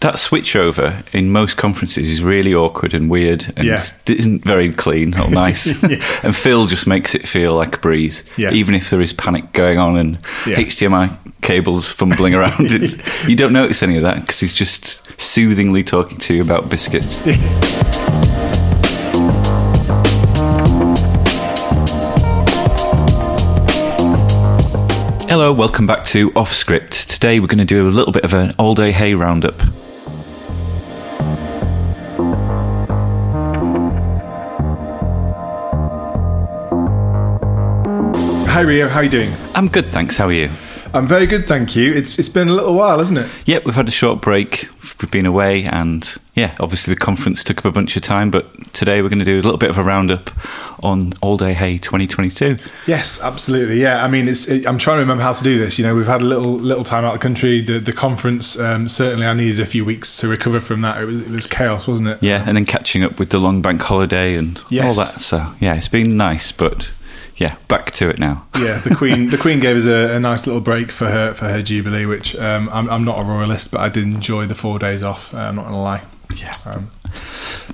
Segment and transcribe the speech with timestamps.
[0.00, 3.82] that switchover in most conferences is really awkward and weird and Yeah.
[4.06, 5.82] isn't very clean or nice.
[5.88, 5.96] Yeah.
[6.22, 8.52] And Phil just makes it feel like a breeze, Yeah.
[8.52, 10.18] even if there is panic going on and.
[10.44, 12.58] HDMI cables fumbling around.
[13.28, 17.22] you don't notice any of that because he's just soothingly talking to you about biscuits.
[25.30, 27.08] Hello, welcome back to Off Script.
[27.10, 29.54] Today we're going to do a little bit of an All Day Hey roundup.
[38.58, 39.32] Hi Rio, how are you doing?
[39.54, 40.16] I'm good, thanks.
[40.16, 40.50] How are you?
[40.92, 41.92] I'm very good, thank you.
[41.94, 43.30] It's it's been a little while, hasn't it?
[43.46, 44.68] Yep, we've had a short break.
[45.00, 48.32] We've been away, and yeah, obviously the conference took up a bunch of time.
[48.32, 50.32] But today we're going to do a little bit of a roundup
[50.82, 52.56] on All Day Hey 2022.
[52.88, 53.80] Yes, absolutely.
[53.80, 54.48] Yeah, I mean, it's.
[54.48, 55.78] It, I'm trying to remember how to do this.
[55.78, 57.60] You know, we've had a little little time out of the country.
[57.60, 61.00] The the conference um, certainly, I needed a few weeks to recover from that.
[61.00, 62.18] It was, it was chaos, wasn't it?
[62.24, 64.84] Yeah, and then catching up with the long bank holiday and Yes.
[64.98, 65.20] all that.
[65.20, 66.90] So yeah, it's been nice, but
[67.38, 68.44] yeah, back to it now.
[68.58, 69.28] Yeah, the Queen.
[69.28, 72.34] The Queen gave us a, a nice little break for her for her jubilee, which
[72.36, 75.32] um, I'm, I'm not a royalist, but I did enjoy the four days off.
[75.32, 76.02] Uh, I'm not gonna lie.
[76.34, 76.50] Yeah.
[76.66, 76.90] Um,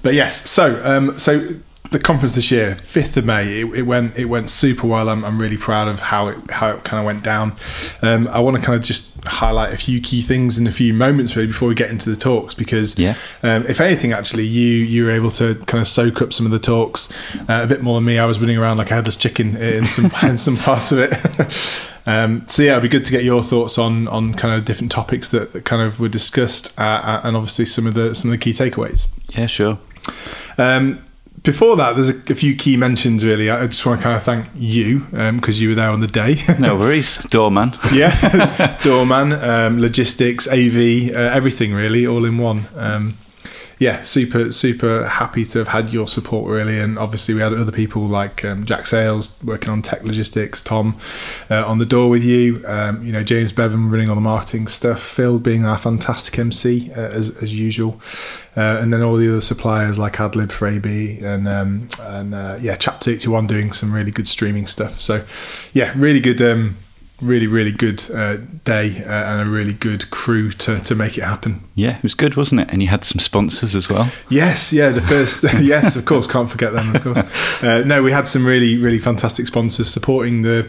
[0.03, 1.48] but yes, so um, so
[1.91, 5.09] the conference this year, fifth of May, it, it went it went super well.
[5.09, 7.55] I'm, I'm really proud of how it how it kind of went down.
[8.03, 10.93] Um, I want to kind of just highlight a few key things in a few
[10.93, 13.15] moments really before we get into the talks because Yeah.
[13.43, 16.53] um, if anything, actually, you you were able to kind of soak up some of
[16.53, 17.11] the talks
[17.49, 18.19] uh, a bit more than me.
[18.19, 21.13] I was running around like a headless chicken in some in some parts of it.
[22.07, 24.91] um, so yeah, it'd be good to get your thoughts on on kind of different
[24.91, 28.39] topics that, that kind of were discussed, uh, and obviously some of the some of
[28.41, 29.07] the key takeaways.
[29.29, 29.79] Yeah, sure.
[30.59, 31.05] Um,
[31.45, 33.25] before that, there's a, a few key mentions.
[33.25, 36.09] Really, I just want to kind of thank you because you were there on the
[36.09, 36.42] day.
[36.59, 37.75] No worries, doorman.
[37.92, 42.67] yeah, doorman, um, logistics, AV, uh, everything really, all in one.
[42.75, 43.17] Um,
[43.78, 47.72] yeah, super, super happy to have had your support really, and obviously we had other
[47.72, 50.98] people like um, Jack Sales working on tech logistics, Tom
[51.51, 54.67] uh, on the door with you, um, you know James Bevan running all the marketing
[54.67, 58.01] stuff, Phil being our fantastic MC uh, as, as usual,
[58.57, 62.77] uh, and then all the other suppliers like Adlib, Freybe, and um, and uh, yeah,
[62.77, 65.01] Chapter Eighty One doing some really good streaming stuff.
[65.01, 65.24] So
[65.73, 66.40] yeah, really good.
[66.40, 66.77] Um,
[67.24, 71.24] really really good uh, day uh, and a really good crew to, to make it
[71.24, 72.68] happen Yeah, it was good, wasn't it?
[72.70, 74.08] And you had some sponsors as well.
[74.29, 78.13] yes yeah the first yes of course can't forget them of course uh, no we
[78.13, 80.67] had some really really fantastic sponsors supporting the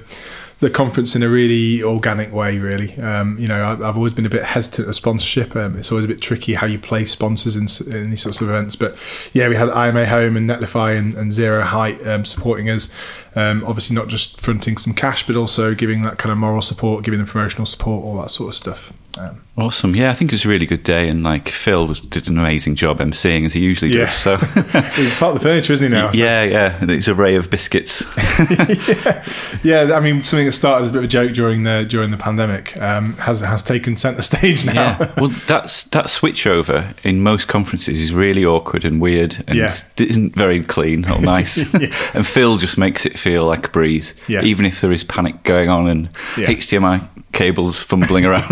[0.59, 2.93] the conference in a really organic way really.
[2.99, 5.55] Um, you know I, I've always been a bit hesitant of sponsorship.
[5.55, 8.49] Um, it's always a bit tricky how you place sponsors in, in these sorts of
[8.49, 8.75] events.
[8.75, 8.97] But
[9.33, 12.89] yeah we had IMA Home and Netlify and, and Zero Height um, supporting us.
[13.35, 17.03] Um, obviously not just fronting some cash but also giving that kind of moral support
[17.03, 18.93] giving the promotional support all that sort of stuff.
[19.17, 19.95] Um, Awesome.
[19.95, 22.37] Yeah, I think it was a really good day, and like Phil was did an
[22.37, 23.99] amazing job emceeing as he usually Yeah.
[24.01, 24.11] does.
[24.13, 24.35] So
[24.95, 27.49] he's part of the furniture isn't he now So- yeah, yeah, it's a ray of
[27.49, 28.03] biscuits.
[28.59, 29.23] yeah,
[29.63, 32.11] yeah, I mean, something that started as a bit of a joke during the during
[32.11, 34.73] the pandemic um, has has taken centre stage now.
[34.73, 35.13] Yeah.
[35.17, 39.73] Well, that's that switch over in most conferences is really awkward and weird and Yeah.
[39.97, 41.73] isn't very clean or nice.
[42.13, 44.41] And Phil just makes it feel like a breeze, Yeah.
[44.43, 46.47] even if there is panic going on and Yeah.
[46.47, 48.49] HDMI cables fumbling around.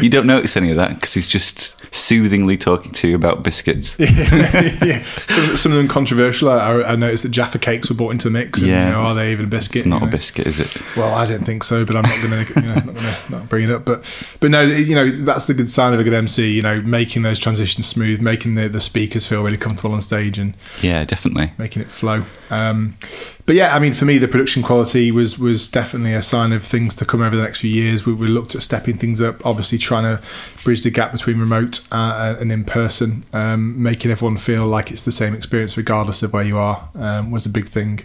[0.00, 3.96] you don't notice any of that because he's just soothingly talking to you about biscuits.
[3.98, 6.48] yeah, some, some of them controversial.
[6.50, 8.60] I, I noticed that Jaffa cakes were brought into the mix.
[8.60, 9.80] And, Yeah, you know, are they even a biscuit?
[9.80, 10.82] It's not you a biscuit, is it?
[10.96, 13.70] Well, I don't think so, but I'm not going to, you know, to bring it
[13.70, 13.84] up.
[13.84, 16.50] But, but no, you know, that's the good sign of a good MC.
[16.52, 20.38] You know, making those transitions smooth, making the the speakers feel really comfortable on stage,
[20.38, 21.52] and Yeah, definitely.
[21.58, 22.24] making it flow.
[22.50, 22.96] Um,
[23.46, 26.62] but yeah, I mean, for me, the production quality was was definitely a sign of
[26.64, 28.04] things to come over the next few years.
[28.04, 30.17] We, we looked at stepping things up, obviously trying to
[30.64, 35.02] bridge the gap between remote uh, and in person, um, making everyone feel like it's
[35.02, 38.00] the same experience regardless of where you are um, was a big thing.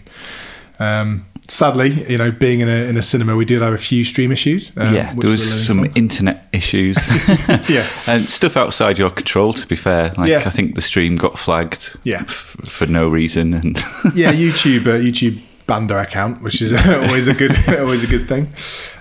[0.80, 4.04] Um, sadly, you know, being in a in a cinema, we did have a few
[4.04, 4.76] stream issues.
[4.76, 5.92] Um, yeah, there was some from.
[5.94, 6.96] internet issues.
[7.68, 7.86] Yeah.
[8.08, 9.52] and stuff outside your control.
[9.52, 10.42] To be fair, like Yeah.
[10.44, 11.96] I think the stream got flagged.
[12.02, 12.22] Yeah.
[12.22, 13.76] f- for no reason, and
[14.14, 18.52] yeah, YouTube, uh, YouTube Bando account, which is always a good, always a good thing.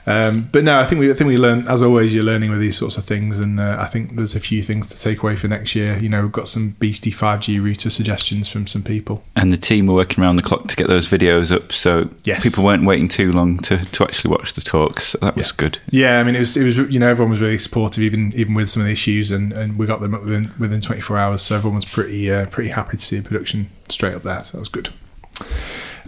[0.06, 2.14] Um, but no, I think we, I think we learn as always.
[2.14, 4.90] You're learning with these sorts of things, and uh, I think there's a few things
[4.90, 5.98] to take away for next year.
[5.98, 9.24] You know, we've got some beastie 5G router suggestions from some people.
[9.36, 12.44] and the team were working around the clock to get those videos up, so Yes.
[12.44, 15.08] people weren't waiting too long to, to actually watch the talks.
[15.08, 15.80] So that was good.
[15.90, 18.54] Yeah, I mean, it was, it was, you know, everyone was really supportive, even even
[18.56, 21.42] with some of the issues, and, and we got them up within within 24 hours.
[21.42, 24.44] So everyone was pretty uh, pretty happy to see the production straight up there.
[24.44, 24.90] So that was good.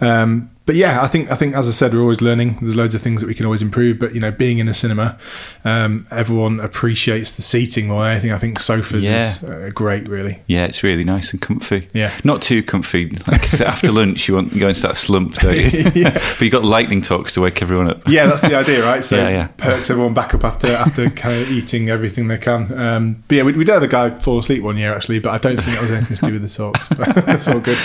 [0.02, 2.58] Um, but yeah, I think I think as I said, we're always learning.
[2.60, 4.00] There's loads of things that we can always improve.
[4.00, 5.16] But you know, being in a cinema,
[5.64, 8.32] um, everyone appreciates the seating more than anything.
[8.32, 9.30] I think sofas Yeah.
[9.30, 10.40] is uh, great, really.
[10.48, 11.88] Yeah, it's really nice and comfy.
[11.94, 12.12] Yeah.
[12.24, 13.12] Not too comfy.
[13.28, 15.70] Like so after lunch, you want you go into that slump, don't you?
[16.04, 18.02] but you got lightning talks to wake everyone up.
[18.08, 19.06] Yeah, that's the idea, right?
[19.06, 19.48] So Yeah, yeah.
[19.58, 22.76] perks everyone back up after after kind of eating everything they can.
[22.76, 25.30] Um, but yeah, we, we did have a guy fall asleep one year actually, but
[25.30, 26.90] I don't think that was anything to do with the talks.
[26.90, 27.78] But that's all good.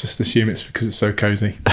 [0.00, 1.58] Just assume it's because it's so cozy.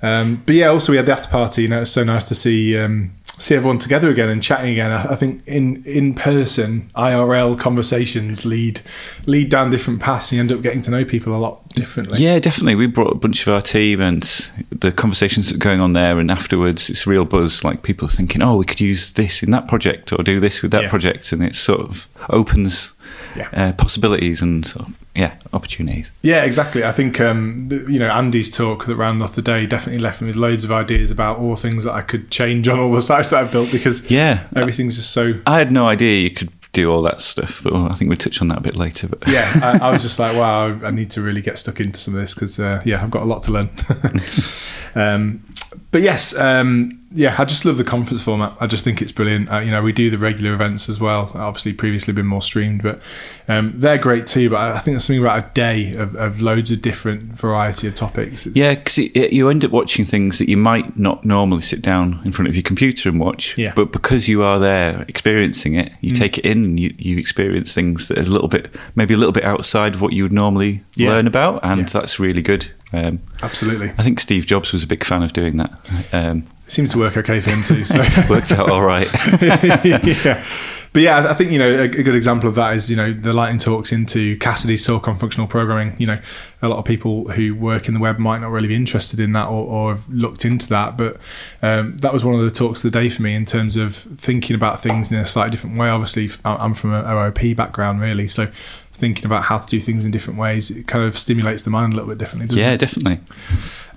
[0.00, 1.62] Um, but yeah, also we had the after party.
[1.62, 4.92] You know, it's so nice to see um, see everyone together again and chatting again.
[4.92, 8.80] I, I think in in person IRL conversations lead
[9.26, 10.30] lead down different paths.
[10.30, 12.20] And you end up getting to know people a lot differently.
[12.22, 12.76] Yeah, definitely.
[12.76, 14.22] We brought a bunch of our team, and
[14.70, 17.64] the conversations that are going on there, and afterwards, it's real buzz.
[17.64, 20.62] Like people are thinking, "Oh, we could use this in that project, or do this
[20.62, 20.90] with that Yeah.
[20.90, 22.92] project," and it sort of opens
[23.38, 23.48] Yeah.
[23.52, 26.10] uh, possibilities and sort of, yeah, opportunities.
[26.22, 26.84] Yeah, exactly.
[26.84, 30.26] I think um, you know Andy's talk that ran off the day definitely left me
[30.28, 33.02] with loads of ideas about all the things that I could change on all the
[33.02, 35.34] sites that I've built because Yeah, everything's just so.
[35.46, 38.18] I had no idea you could do all that stuff, but well, I think we'll
[38.18, 39.08] touch on that a bit later.
[39.08, 39.48] But Yeah,
[39.82, 42.20] I, I was just like, wow, I need to really get stuck into some of
[42.20, 43.70] this because uh, yeah, I've got a lot to learn.
[44.94, 45.44] um,
[45.90, 48.54] but yes, um, yeah, I just love the conference format.
[48.60, 49.50] I just think it's brilliant.
[49.50, 51.30] Uh, you know, we do the regular events as well.
[51.34, 53.00] Obviously, previously been more streamed, but
[53.48, 54.50] um, they're great too.
[54.50, 57.94] But I think there's something about a day of, of loads of different variety of
[57.94, 58.44] topics.
[58.46, 62.20] It's, Yeah, because you end up watching things that you might not normally sit down
[62.24, 63.56] in front of your computer and watch.
[63.56, 63.72] Yeah.
[63.72, 63.76] Mm.
[63.76, 67.72] But because you are there experiencing it, you take it in and you, you experience
[67.72, 70.32] things that are a little bit, maybe a little bit outside of what you would
[70.32, 71.10] normally Yeah.
[71.10, 71.60] learn about.
[71.64, 71.86] And Yeah.
[71.86, 72.70] that's really good.
[72.92, 73.92] Um, absolutely.
[73.98, 75.72] I think Steve Jobs was a big fan of doing that.
[76.12, 77.84] Um, seems to work okay for him too.
[77.84, 77.98] So.
[78.30, 79.08] worked out all right.
[79.42, 80.44] yeah.
[80.92, 83.12] But yeah, I- think you know a, a good example of that is you know
[83.12, 85.94] the lightning talks into Cassidy's talk on functional programming.
[85.98, 86.18] You know,
[86.62, 89.32] a lot of people who work in the web might not really be interested in
[89.32, 91.18] that or, or have looked into that, but
[91.62, 93.94] um, that was one of the talks of the day for me in terms of
[93.94, 95.88] thinking about things in a slightly different way.
[95.88, 98.50] Obviously, I'm from an OOP background, really, so
[98.98, 101.92] thinking about how to do things in different ways it kind of stimulates the mind
[101.92, 102.48] a little bit differently.
[102.48, 102.78] Doesn't yeah, it?
[102.78, 103.20] definitely.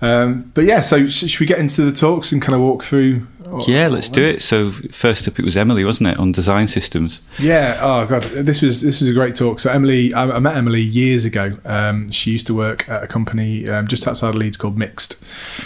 [0.01, 2.83] Um, but yeah, so sh- should we get into the talks and kind of walk
[2.83, 3.27] through?
[3.67, 4.41] Yeah, let's do it.
[4.41, 7.21] So first up, it was Emily, wasn't it, on design systems?
[7.39, 7.79] Yeah.
[7.81, 9.59] Oh god, this was this was a great talk.
[9.59, 11.57] So Emily, I, I met Emily years ago.
[11.65, 15.19] Um, she used to work at a company um, just outside of Leeds called Mixd.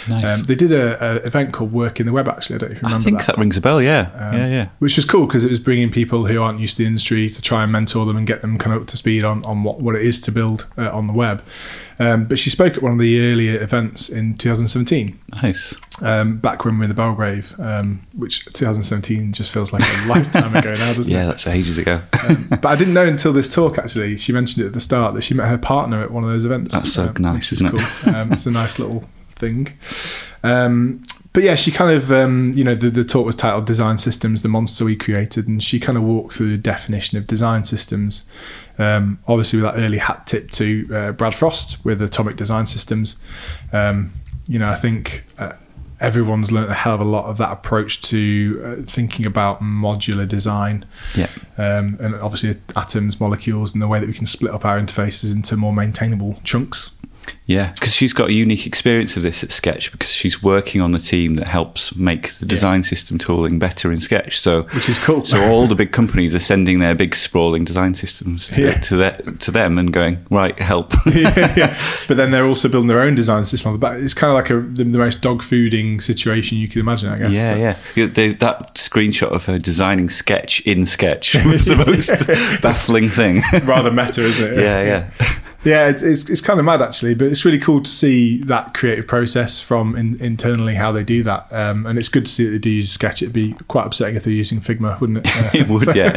[0.08, 0.28] Nice.
[0.40, 2.28] Um, they did a, a event called Work in the Web.
[2.28, 3.26] Actually, I don't know if you I remember think that.
[3.26, 3.38] that.
[3.38, 3.80] rings a bell.
[3.82, 4.68] Yeah, Um, yeah, yeah.
[4.78, 7.42] Which was cool because it was bringing people who aren't used to the industry to
[7.42, 9.80] try and mentor them and get them kind of up to speed on, on what,
[9.80, 11.42] what it is to build uh, on the web.
[11.98, 15.74] Um, but she spoke at one of the earlier events in 2017, Nice.
[16.04, 20.06] um, back when we were in the Belgrave, um, which 2017 just feels like a
[20.08, 21.14] lifetime ago now, doesn't it?
[21.16, 22.02] Yeah, that's ages ago.
[22.28, 24.16] Um, but I didn't know until this talk actually.
[24.18, 26.44] She mentioned it at the start that she met her partner at one of those
[26.44, 26.72] events.
[26.72, 27.80] That's so um, nice, is isn't it?
[28.04, 28.14] cool.
[28.14, 29.04] Um, it's a nice little
[29.36, 29.72] thing.
[30.42, 31.02] Um,
[31.32, 34.40] but yeah, she kind of, um, you know, the, the talk was titled "Design Systems:
[34.42, 38.24] The Monster We Created," and she kind of walked through the definition of design systems.
[38.78, 43.16] Um, obviously, with that early hat tip to uh, Brad Frost with Atomic Design Systems.
[43.72, 44.12] Um,
[44.46, 45.24] you know, I think.
[45.38, 45.52] Uh,
[45.98, 50.28] Everyone's learned a hell of a lot of that approach to uh, thinking about modular
[50.28, 50.84] design
[51.14, 51.26] Yeah.
[51.56, 55.34] um, and obviously atoms, molecules, and the way that we can split up our interfaces
[55.34, 56.90] into more maintainable chunks.
[57.48, 60.90] Yeah, because she's got a unique experience of this at Sketch because she's working on
[60.90, 64.40] the team that helps make the design system tooling better in Sketch.
[64.40, 65.24] So, Which is cool.
[65.24, 68.78] so all the big companies are sending their big sprawling design systems to, Yeah.
[68.80, 70.92] to, their, to them and going right, help.
[71.06, 71.78] yeah, yeah.
[72.08, 74.00] But then they're also building their own design system on the back.
[74.00, 77.18] It's kind of like a, the, the most dog fooding situation you can imagine, I
[77.18, 77.30] guess.
[77.30, 77.76] yeah, But- yeah.
[77.94, 83.42] Yeah, they- that screenshot of her designing Sketch in Sketch was the most baffling thing.
[83.64, 84.58] Rather meta, isn't it?
[84.58, 85.10] yeah, yeah.
[85.66, 88.72] Yeah, it's, it's, it's kind of mad actually, but it's really cool to see that
[88.72, 91.52] creative process from in, internally how they do that.
[91.52, 93.20] Um, and it's good to see that they do use Sketch.
[93.20, 95.26] It'd be quite upsetting if they're using Figma, wouldn't it?
[95.36, 96.12] Uh, It would, yeah.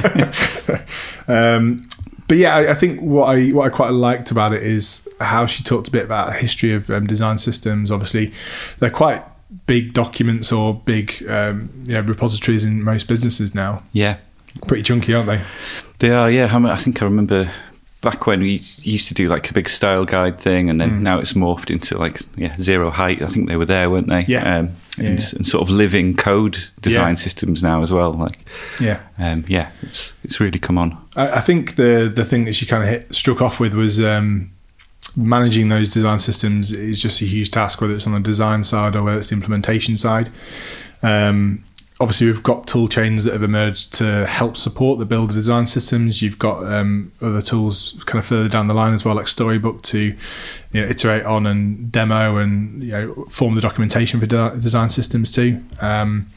[1.56, 1.82] um,
[2.28, 5.48] but yeah, I, I think what I what I quite liked about it is how
[5.48, 7.92] she talked a bit about the history of um, design systems.
[7.92, 8.32] Obviously,
[8.78, 9.24] they're quite
[9.66, 13.82] big documents or big um, you know repositories in most businesses now.
[13.94, 14.18] Yeah.
[14.68, 15.42] Pretty chunky, aren't they?
[16.00, 16.50] They are, yeah.
[16.54, 17.52] I think I remember
[18.02, 21.02] back when we used to do like a big style guide thing, and then Mm.
[21.02, 23.22] now it's morphed into like yeah zero height.
[23.22, 24.24] I think they were there, weren't they?
[24.28, 24.58] Yeah.
[24.60, 25.30] Um, Yeah, and, yeah.
[25.36, 27.16] and sort of living code design Yeah.
[27.24, 28.14] systems now as well.
[28.14, 28.40] Like,
[28.80, 29.00] Yeah.
[29.18, 30.98] um, yeah, it's it's really come on.
[31.16, 34.00] I, I think the the thing that she kind of hit struck off with was
[34.00, 34.50] um,
[35.16, 38.96] managing those design systems is just a huge task, whether it's on the design side
[38.96, 40.30] or whether it's the implementation side.
[41.02, 41.64] Um,
[42.02, 46.22] obviously we've got tool chains that have emerged to help support the builder design systems.
[46.22, 49.82] You've got um, other tools kind of further down the line as well, like Storybook
[49.84, 54.58] to you know, iterate on and demo and you know form the documentation for de-
[54.60, 55.62] design systems too.
[55.82, 56.30] Um,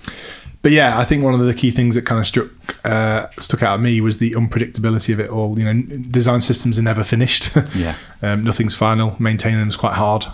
[0.62, 2.48] but yeah, I think one of the key things that kind of struck
[2.84, 5.58] uh, stuck out at me was the unpredictability of it all.
[5.58, 7.56] You know, design systems are never finished.
[7.74, 7.96] Yeah.
[8.20, 9.16] um, nothing's final.
[9.18, 10.26] Maintaining them is quite hard.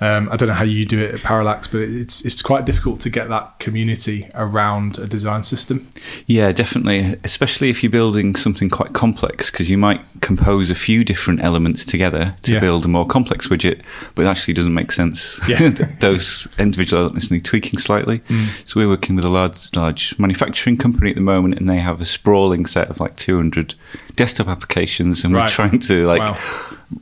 [0.00, 3.00] Um, I don't know how you do it at Parallax, but it's it's quite difficult
[3.00, 5.88] to get that community around a design system.
[6.26, 7.16] Yeah, definitely.
[7.24, 11.84] Especially if you're building something quite complex, because you might compose a few different elements
[11.84, 12.60] together to Yeah.
[12.60, 13.80] build a more complex widget,
[14.14, 15.40] but it actually doesn't make sense.
[15.48, 15.68] Yeah.
[16.00, 18.20] Those individual elements need tweaking slightly.
[18.66, 22.00] So we're working with a large, large manufacturing company at the moment, and they have
[22.00, 23.74] a sprawling set of like 200
[24.14, 25.44] desktop applications, and Right.
[25.44, 26.36] we're trying to like Wow.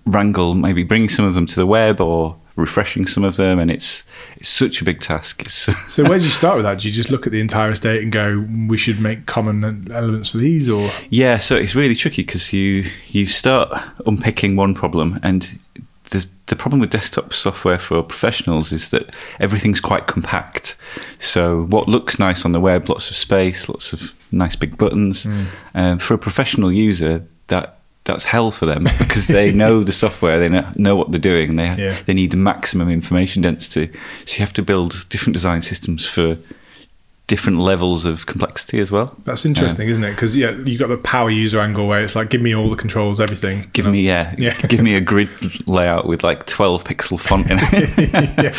[0.06, 3.70] wrangle, maybe bringing some of them to the web or refreshing some of them, and
[3.70, 4.04] it's
[4.37, 5.42] it's such a big task.
[5.42, 5.54] It's
[5.92, 6.80] So where did you start with that?
[6.80, 10.30] Do you just look at the entire estate and go, we should make common elements
[10.30, 13.73] for these, or Yeah, so it's really tricky because you you start
[14.06, 15.58] unpicking one problem, and
[16.11, 20.76] the the problem with desktop software for professionals is that everything's quite compact.
[21.18, 25.26] So what looks nice on the web, lots of space, lots of nice big buttons.
[25.75, 30.38] Um, for a professional user, that that's hell for them because they know the software,
[30.38, 31.96] they know, know what they're doing, and they Yeah.
[32.04, 33.92] they need the maximum information density.
[34.26, 36.37] So you have to build different design systems for
[37.35, 39.12] different levels of complexity as well.
[39.25, 40.12] that's interesting, isn't it?
[40.12, 42.76] Because yeah, you've got the power user angle where it's like, give me all the
[42.76, 43.69] controls, everything.
[43.73, 44.57] Give me yeah, Yeah.
[44.69, 45.29] give me a grid
[45.67, 48.38] layout with like twelve pixel font in it.
[48.45, 48.53] yeah,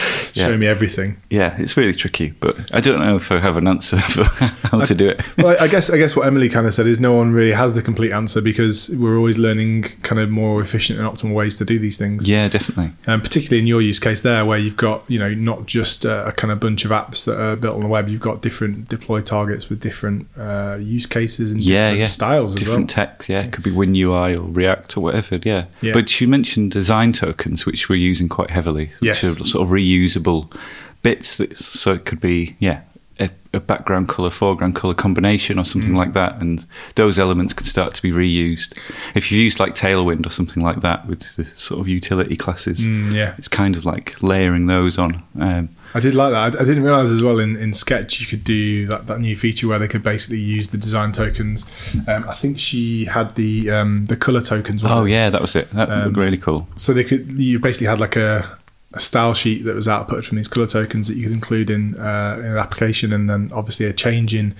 [0.47, 1.15] show me everything.
[1.29, 4.25] yeah, it's really tricky, but I don't know if I have an answer for
[4.67, 5.23] how to do it.
[5.37, 7.75] well, I guess I guess what Emily kind of said is no one really has
[7.75, 11.63] the complete answer because we're always learning kind of more efficient and optimal ways to
[11.65, 12.27] do these things.
[12.27, 12.91] Yeah, definitely.
[13.07, 16.27] Um, particularly in your use case there, where you've got you know not just a,
[16.27, 18.64] a kind of bunch of apps that are built on the web, you've got different
[18.67, 22.07] deploy targets with different uh, use cases and Yeah, different yeah.
[22.07, 23.05] styles as Different well.
[23.07, 23.41] text, yeah.
[23.41, 25.65] It could be WinUI or React or whatever, yeah.
[25.81, 25.93] Yeah.
[25.93, 29.23] But you mentioned design tokens, which we're using quite heavily, which Yes.
[29.23, 30.51] are sort of reusable
[31.03, 31.37] bits.
[31.37, 32.81] That, so it could be, yeah,
[33.19, 35.97] a, a background color, foreground color combination or something Mm.
[35.97, 38.77] like that, and those elements can start to be reused.
[39.15, 42.79] If you use like Tailwind or something like that with the sort of utility classes,
[42.81, 45.23] Mm, yeah, it's kind of like layering those on.
[45.39, 46.59] Um, I did like that.
[46.59, 49.35] I, I didn't realize as well in, in Sketch you could do that, that new
[49.35, 51.65] feature where they could basically use the design tokens.
[52.07, 54.81] Um, I think she had the um, the color tokens.
[54.83, 55.11] oh it?
[55.11, 55.71] yeah, that was it.
[55.71, 56.67] That Um, looked really cool.
[56.75, 58.57] So they could you basically had like a,
[58.91, 61.95] a style sheet that was output from these color tokens that you could include in
[61.97, 64.53] uh, in an application, and then obviously a change in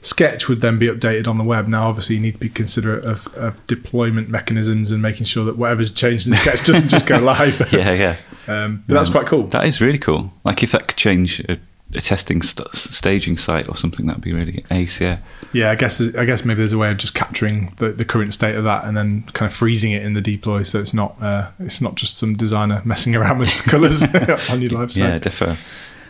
[0.00, 1.68] Sketch would then be updated on the web.
[1.68, 5.56] Now, obviously, you need to be considerate of, of deployment mechanisms and making sure that
[5.56, 7.72] whatever's changed in Sketch doesn't just go live.
[7.72, 8.16] Yeah, yeah.
[8.50, 9.44] Um, but that's quite cool.
[9.48, 10.32] That is really cool.
[10.44, 11.58] Like if that could change a,
[11.94, 15.00] a testing st- staging site or something, that'd be really ace.
[15.00, 15.18] Yeah,
[15.52, 18.34] Yeah, I guess I guess maybe there's a way of just capturing the, the current
[18.34, 21.20] state of that and then kind of freezing it in the deploy, so it's not
[21.22, 24.02] uh, it's not just some designer messing around with colours
[24.50, 25.02] on your live site.
[25.02, 25.56] yeah, defo.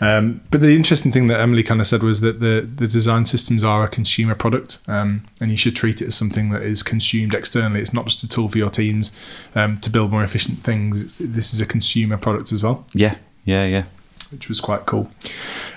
[0.01, 3.25] Um, but the interesting thing that Emily kind of said was that the, the design
[3.27, 6.83] systems are a consumer product, um, and you should treat it as something that is
[6.83, 7.81] consumed externally.
[7.81, 9.13] It's not just a tool for your teams
[9.55, 11.03] um, to build more efficient things.
[11.03, 13.85] It's, this is a consumer product as well, Yeah, yeah, yeah.
[14.31, 15.11] which was quite cool.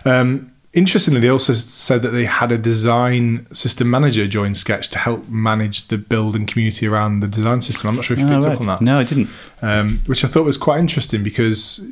[0.06, 5.00] Um, interestingly, they also said that they had a design system manager join Sketch to
[5.00, 7.90] help manage the build and community around the design system.
[7.90, 8.56] I'm not sure if you Oh, picked right.
[8.56, 9.30] up on that No, I didn't.
[9.62, 11.86] um, which I thought was quite interesting because,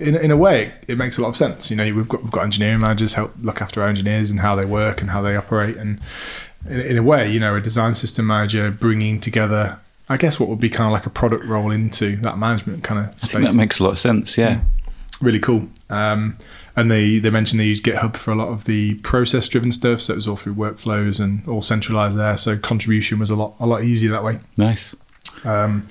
[0.00, 1.70] in in a way, it, makes a lot of sense.
[1.70, 4.56] You know, we've got we've got engineering managers help look after our engineers and how
[4.56, 6.00] they work and how they operate, and
[6.68, 9.78] in, in a way, you know, a design system manager bringing together,
[10.08, 13.00] I guess, what would be kind of like a product role into that management kind
[13.00, 14.36] of I think that makes a lot of sense.
[14.38, 14.62] Yeah,
[15.20, 15.68] really cool.
[15.90, 16.36] Um,
[16.76, 20.00] and they they mentioned they use GitHub for a lot of the process driven stuff,
[20.00, 22.36] so it was all through workflows and all centralized there.
[22.38, 24.40] So contribution was a lot a lot easier that way.
[24.56, 24.94] nice.
[25.44, 25.86] Um,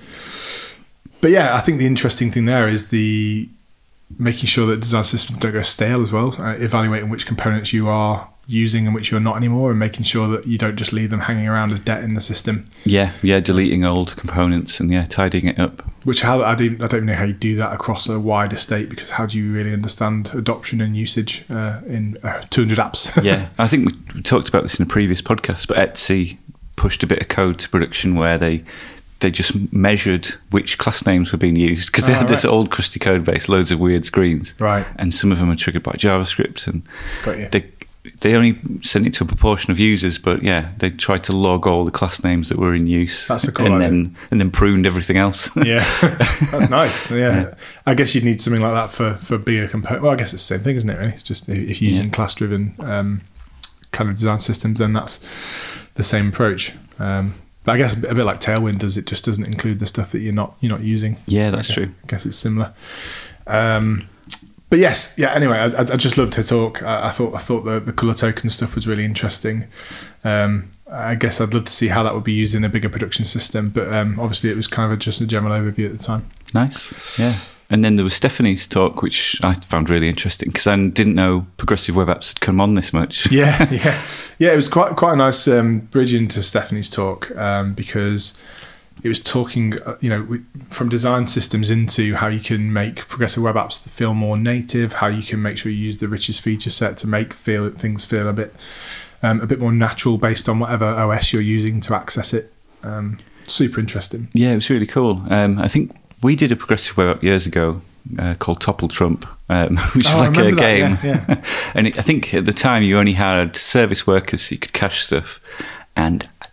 [1.21, 3.49] but yeah, I think the interesting thing there is the
[4.17, 6.35] making sure that design systems don't go stale as well.
[6.39, 10.27] Uh, evaluating which components you are using and which you're not anymore, and making sure
[10.27, 12.67] that you don't just leave them hanging around as debt in the system.
[12.83, 13.39] Yeah, yeah.
[13.39, 15.83] Deleting old components and yeah, tidying it up.
[16.03, 18.89] Which how I don't I don't know how you do that across a wide estate
[18.89, 23.23] because how do you really understand adoption and usage uh, in uh, 200 apps?
[23.29, 26.37] Yeah, I think we, we talked about this in a previous podcast, but Etsy
[26.77, 28.63] pushed a bit of code to production where they
[29.19, 32.71] they just measured which class names were being used because they Ah, had this old
[32.71, 35.93] crusty code base, loads of weird screens, right, and some of them are triggered by
[35.93, 36.83] JavaScript, and
[37.23, 37.49] got you.
[37.51, 37.65] they
[38.21, 41.67] they only sent it to a proportion of users, but yeah, they tried to log
[41.67, 43.27] all the class names that were in use.
[43.27, 43.89] That's a cool and idea.
[43.89, 45.53] then and then pruned everything else.
[45.57, 45.83] yeah,
[46.51, 47.11] that's nice.
[47.11, 47.17] Yeah.
[47.41, 47.53] Yeah.
[47.85, 50.01] I guess you'd need something like that for for bigger component.
[50.03, 50.97] Well, I guess it's the same thing, isn't it?
[50.97, 52.11] Really, it's just if you're using Yeah.
[52.13, 53.21] class driven um,
[53.91, 55.19] kind of design systems, then that's
[55.95, 56.73] the same approach.
[56.99, 57.33] Um,
[57.69, 59.85] but I guess a bit, a bit like Tailwind does, it just doesn't include the
[59.85, 61.17] stuff that you're not you're not using.
[61.27, 61.93] Yeah, that's I true.
[62.03, 62.73] I guess it's similar.
[63.45, 64.09] Um,
[64.71, 65.33] but yes, yeah.
[65.33, 66.81] Anyway, I, I I just loved her talk.
[66.81, 69.67] I, I thought I thought the, the color token stuff was really interesting.
[70.23, 72.89] Um, I guess I'd love to see how that would be used in a bigger
[72.89, 73.69] production system.
[73.69, 76.27] But um, obviously, it was kind of just a general overview at the time.
[76.55, 77.19] Nice.
[77.19, 77.35] Yeah.
[77.71, 81.45] And then there was Stephanie's talk, which I found really interesting because I didn't know
[81.57, 83.31] progressive web apps had come on this much.
[83.31, 84.01] yeah, yeah,
[84.39, 84.53] yeah.
[84.53, 88.41] It was quite quite a nice um, bridge into Stephanie's talk um, because
[89.03, 93.43] it was talking, uh, you know, from design systems into how you can make progressive
[93.43, 96.69] web apps feel more native, how you can make sure you use the richest feature
[96.69, 98.53] set to make feel things feel a bit
[99.21, 102.51] um, a bit more natural based on whatever OS you're using to access it.
[102.83, 104.29] Um, super interesting.
[104.33, 105.23] Yeah, it was really cool.
[105.29, 107.81] Um, I think we did a progressive web app years ago
[108.17, 110.97] uh, called Topple Trump, um, which Oh, I like a game.
[111.03, 111.43] yeah, yeah.
[111.75, 114.73] and it, I think at the time you only had service workers, so you could
[114.73, 115.39] cache stuff,
[115.95, 116.47] and I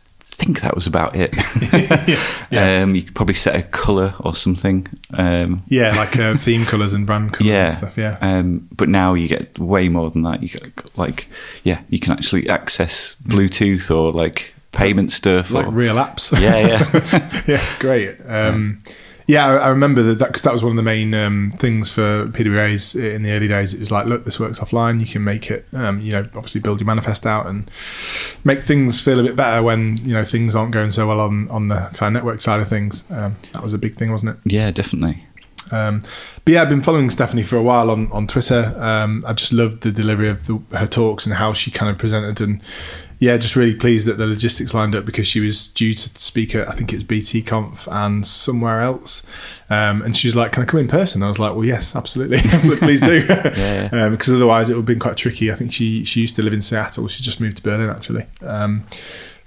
[0.44, 1.34] think that was about it.
[2.48, 2.82] Yeah.
[2.82, 4.86] Um, you could probably set a color or something.
[5.14, 7.98] Um, Yeah, like uh, theme colors and brand colors yeah, and stuff.
[7.98, 8.18] Yeah.
[8.20, 10.42] Um, but now you get way more than that.
[10.42, 11.26] You get like,
[11.64, 15.50] yeah, you can actually access Bluetooth or like payment stuff.
[15.50, 16.30] like or, real apps.
[16.40, 17.42] yeah, yeah.
[17.48, 18.16] yeah, it's great.
[18.26, 18.92] Um, yeah,
[19.46, 22.94] I, I remember that because that was one of the main um, things for PWAs
[22.94, 23.74] in the early days.
[23.74, 25.00] It was like, look, this works offline.
[25.00, 27.68] You can make it, um, you know, obviously build your manifest out and
[28.44, 31.48] make things feel a bit better when you know things aren't going so well on
[31.48, 33.04] on the kind of network side of things.
[33.10, 34.52] Um, that was a big thing, wasn't it?
[34.52, 35.24] yeah, definitely.
[35.70, 36.02] Um,
[36.44, 38.74] but yeah, I've been following Stephanie for a while on, on Twitter.
[38.78, 41.98] Um, I just loved the delivery of the, her talks and how she kind of
[41.98, 42.40] presented.
[42.40, 42.62] And
[43.18, 46.54] yeah, just really pleased that the logistics lined up because she was due to speak
[46.54, 49.24] at, I think it was BT Conf and somewhere else.
[49.70, 51.22] Um, and she was like, Can I come in person?
[51.22, 52.38] I was like, Well, yes, absolutely.
[52.78, 53.26] Please do.
[53.56, 53.88] Yeah.
[53.92, 55.50] um, because otherwise it would have been quite tricky.
[55.50, 57.08] I think she, she used to live in Seattle.
[57.08, 58.26] She just moved to Berlin, actually.
[58.42, 58.84] Um,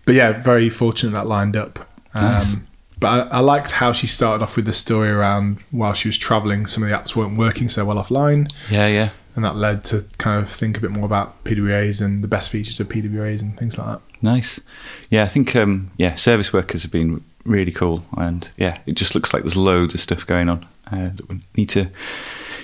[0.05, 1.79] but yeah, very fortunate that lined up.
[2.13, 2.55] Um, Nice.
[2.99, 6.17] But I, I liked how she started off with the story around while she was
[6.17, 9.09] traveling, some of the apps weren't working so well offline, Yeah, yeah.
[9.35, 12.49] and that led to kind of think a bit more about PWAs and the best
[12.49, 14.01] features of PWAs and things like that.
[14.21, 14.59] Nice.
[15.09, 19.15] Yeah, I think um, yeah, service workers have been really cool, and yeah, it just
[19.15, 20.65] looks like there's loads of stuff going on.
[20.91, 21.87] Uh, that we need to.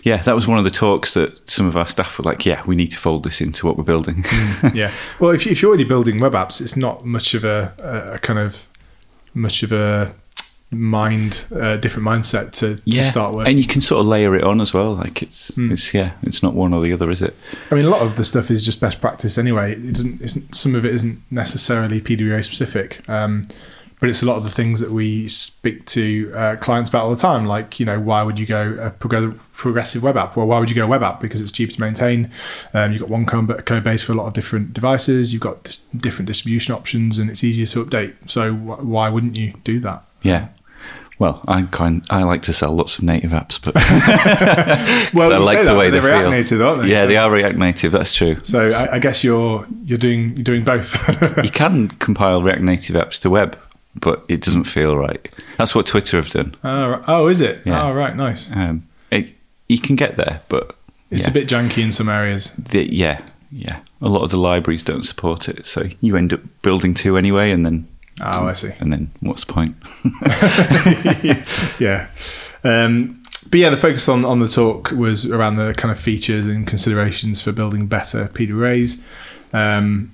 [0.03, 2.61] Yeah, that was one of the talks that some of our staff were like, "Yeah,
[2.65, 4.25] we need to fold this into what we're building."
[4.73, 4.91] yeah.
[5.19, 7.73] Well, if, if you're already building web apps, it's not much of a,
[8.15, 8.67] a kind of
[9.33, 10.13] much of a
[10.71, 14.43] mind uh, different mindset to, to start with and you can sort of layer it
[14.43, 14.93] on as well.
[14.95, 15.71] Like it's, Hmm.
[15.71, 17.35] it's yeah, it's not one or the other, is it?
[17.71, 19.73] I mean, a lot of the stuff is just best practice anyway.
[19.73, 20.53] It doesn't.
[20.55, 23.45] Some of it isn't necessarily PWA specific, um,
[24.05, 27.09] but it's a lot of the things that we speak to uh, clients about all
[27.09, 27.47] the time.
[27.47, 30.35] Like, you know, why would you go a progr- progressive web app?
[30.37, 31.19] Well, why would you go a web app?
[31.19, 32.29] Because it's cheaper to maintain.
[32.75, 35.33] Um, you've got one code code base for a lot of different devices.
[35.33, 38.13] You've got dis- different distribution options, and it's easier to update.
[38.27, 40.03] So, wh- why wouldn't you do that?
[40.21, 40.49] Yeah.
[41.17, 43.73] Well, I kind I like to sell lots of native apps, but
[45.13, 46.31] Well, I like the that, way they they're React feel.
[46.31, 46.89] native, aren't they?
[46.89, 47.91] Yeah, So- they are React Native.
[47.91, 48.37] That's true.
[48.43, 50.93] So, I, I guess you're you're doing you're doing both.
[51.43, 53.57] you can compile React Native apps to web,
[53.95, 55.33] but it doesn't feel right.
[55.57, 56.55] That's what Twitter have done.
[56.63, 57.61] oh, oh, is it?
[57.65, 57.83] Yeah.
[57.87, 58.51] Oh, right, nice.
[58.55, 59.33] Um, it,
[59.69, 60.75] you can get there, but
[61.11, 62.51] It's yeah, a bit janky in some areas.
[62.55, 63.79] the, yeah, yeah.
[64.01, 67.51] A lot of the libraries don't support it, so you end up building two anyway,
[67.51, 67.87] and then
[68.21, 68.71] Oh, I see.
[68.79, 69.75] and then what's the point?
[71.79, 72.07] yeah.
[72.63, 76.47] Um, but yeah, the focus on, on the talk was around the kind of features
[76.47, 79.01] and considerations for building better PWAs.
[79.53, 80.13] Um,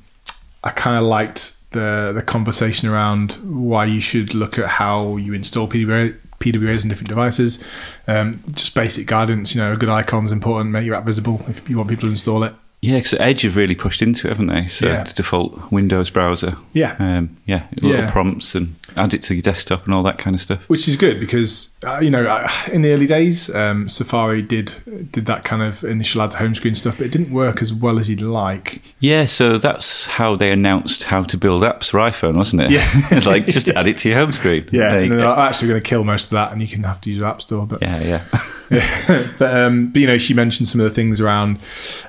[0.63, 5.33] I kind of liked the the conversation around why you should look at how you
[5.33, 7.63] install PWA, PWAs on different devices.
[8.07, 10.71] Um, just basic guidance, you know, good icon is important.
[10.71, 12.53] Make your app visible if you want people to install it.
[12.81, 14.65] Yeah, because Edge have really pushed into it, haven't they?
[14.67, 15.03] So Yeah.
[15.03, 16.57] the default Windows browser.
[16.73, 16.95] Yeah.
[16.97, 18.09] Um, yeah, little Yeah.
[18.09, 20.59] prompts and add it to your desktop and all that kind of stuff.
[20.67, 24.73] which is good because uh, you know uh, in the early days um, Safari did
[25.11, 27.71] did that kind of initial add to home screen stuff, but it didn't work as
[27.71, 28.81] well as you'd like.
[28.99, 32.71] Yeah, so that's how they announced how to build apps for iPhone, wasn't it?
[32.71, 32.87] Yeah.
[33.11, 34.67] it's like just add it to your home screen.
[34.71, 35.17] Yeah, and go.
[35.17, 37.27] they're actually going to kill most of that, and you can have to use your
[37.27, 37.67] app store.
[37.67, 38.23] But yeah, yeah.
[39.37, 41.59] but, um, but you know, she mentioned some of the things around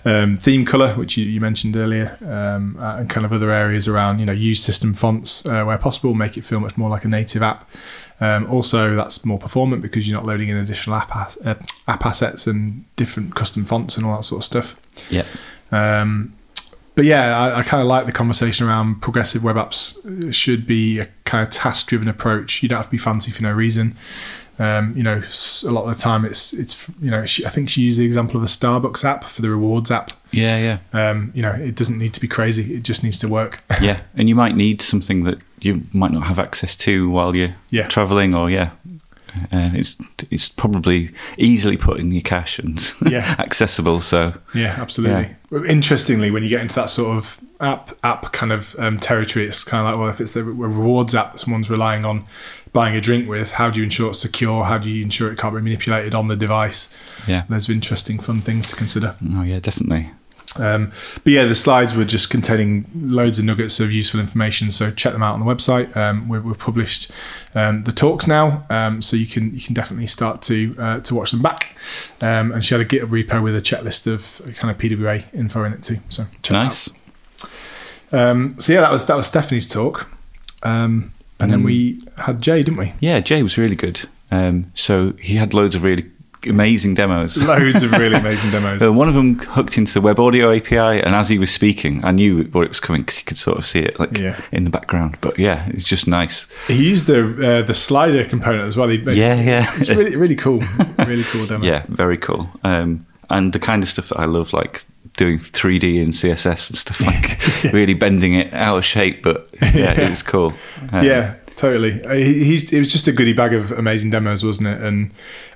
[0.04, 3.88] um, theme color, which you, you mentioned earlier, um, uh, and kind of other areas
[3.88, 7.04] around you know use system fonts uh, where possible, make it feel much more like
[7.04, 7.68] a native app.
[8.20, 11.54] Um, also, that's more performant because you're not loading in additional app as- uh,
[11.88, 15.10] app assets and different custom fonts and all that sort of stuff.
[15.10, 15.24] yeah.
[15.72, 16.36] Um,
[16.94, 20.66] but yeah, I, I kind of like the conversation around progressive web apps uh, should
[20.66, 22.62] be a kind of task driven approach.
[22.62, 23.96] You don't have to be fancy for no reason.
[24.58, 25.22] Um, you know,
[25.64, 28.04] a lot of the time it's it's you know she, I think she used the
[28.04, 30.10] example of a Starbucks app for the rewards app.
[30.30, 33.28] Yeah, yeah, Um, you know, it doesn't need to be crazy; it just needs to
[33.28, 33.62] work.
[33.80, 34.00] yeah.
[34.14, 37.88] And you might need something that you might not have access to while you're Yeah.
[37.88, 38.70] traveling, or yeah.
[39.50, 39.96] Uh, it's
[40.30, 43.34] it's probably easily put in your cache and Yeah.
[43.38, 44.02] accessible.
[44.02, 45.34] So Yeah, absolutely.
[45.68, 49.64] Interestingly, when you get into that sort of app app kind of um, territory, it's
[49.64, 52.26] kind of like, well, if it's the rewards app that someone's relying on
[52.72, 54.64] buying a drink with, how do you ensure it's secure?
[54.64, 56.96] How do you ensure it can't be manipulated on the device?
[57.28, 59.16] yeah, There's interesting, fun things to consider.
[59.34, 60.10] oh yeah, definitely.
[60.60, 60.92] Um,
[61.24, 64.70] but yeah, the slides were just containing loads of nuggets of useful information.
[64.70, 65.96] So check them out on the website.
[65.96, 67.10] Um, we've, we've published
[67.54, 71.14] um, the talks now, um, so you can you can definitely start to uh, to
[71.14, 71.74] watch them back.
[72.20, 75.64] Um, and she had a GitHub repo with a checklist of kind of PWA info
[75.64, 76.00] in it too.
[76.10, 76.90] So Nice.
[78.12, 80.10] Um, so yeah, that was that was Stephanie's talk,
[80.64, 82.92] um, and then we had Jhey, didn't we?
[83.00, 84.00] Yeah, Jhey was really good.
[84.30, 86.06] Um, so he had loads of really
[86.48, 87.36] amazing demos.
[87.46, 88.82] Loads of really amazing demos.
[88.82, 92.04] Uh, one of them hooked into the web audio API, and as he was speaking,
[92.04, 94.40] I knew what it was coming because you could sort of see it like Yeah.
[94.50, 95.18] in the background.
[95.20, 96.48] But yeah, it's just nice.
[96.66, 97.20] He used the
[97.58, 98.88] uh, the slider component as well.
[98.88, 100.62] He, Yeah, yeah, it's really really cool,
[101.06, 101.64] really cool demo.
[101.64, 102.48] yeah, very cool.
[102.64, 104.84] Um, and the kind of stuff that I love, like
[105.16, 109.22] doing 3D and CSS and stuff like really bending it out of shape.
[109.22, 110.52] But yeah, it was cool.
[110.92, 112.04] Um, yeah, totally.
[112.04, 114.82] Uh, he, he's it was just a goodie bag of amazing demos, wasn't it?
[114.82, 115.12] And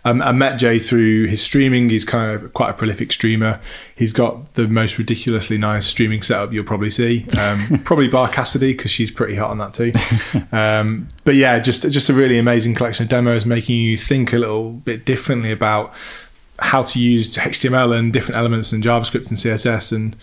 [0.07, 1.91] um, I met Jhey through his streaming.
[1.91, 3.61] He's kind of quite a prolific streamer.
[3.95, 7.27] He's got the most ridiculously nice streaming setup you'll probably see.
[7.39, 9.93] Um, probably Bar Cassidy because she's pretty hot on that too.
[10.51, 14.39] Um, but yeah, just just a really amazing collection of demos, making you think a
[14.39, 15.93] little bit differently about
[16.59, 20.17] how to use HTML and different elements and JavaScript and CSS and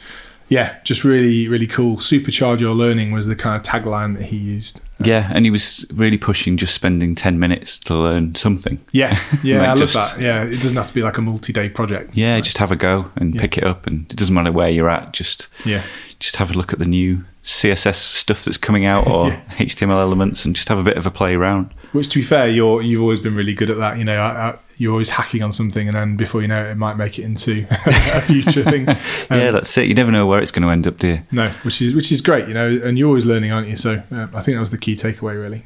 [0.50, 1.98] yeah, just really really cool.
[1.98, 4.82] Supercharge your learning was the kind of tagline that he used.
[5.00, 8.80] Yeah, and he was really pushing just spending 10 minutes to learn something.
[8.92, 10.20] Yeah, yeah, Like I love that.
[10.20, 12.16] Yeah, it doesn't have to be like a multi-day project.
[12.16, 13.42] Yeah, just have a go and Yeah.
[13.42, 15.12] pick it up, and it doesn't matter where you're at.
[15.14, 15.84] Just yeah,
[16.20, 19.42] just have a look at the new CSS stuff that's coming out or Yeah.
[19.58, 21.74] HTML elements, and just have a bit of a play around.
[21.94, 23.98] Which to be fair, you're you've always been really good at that.
[23.98, 26.72] You know, I, I, you're always hacking on something, and then before you know it,
[26.72, 28.88] it might make it into a future thing.
[29.30, 29.88] Um, yeah, that's it.
[29.88, 31.22] You never know where it's going to end up, do you?
[31.32, 32.48] no, which is which is great.
[32.48, 33.78] You know, and you're always learning, aren't you?
[33.78, 35.66] So uh, I think that was the key takeaway, really.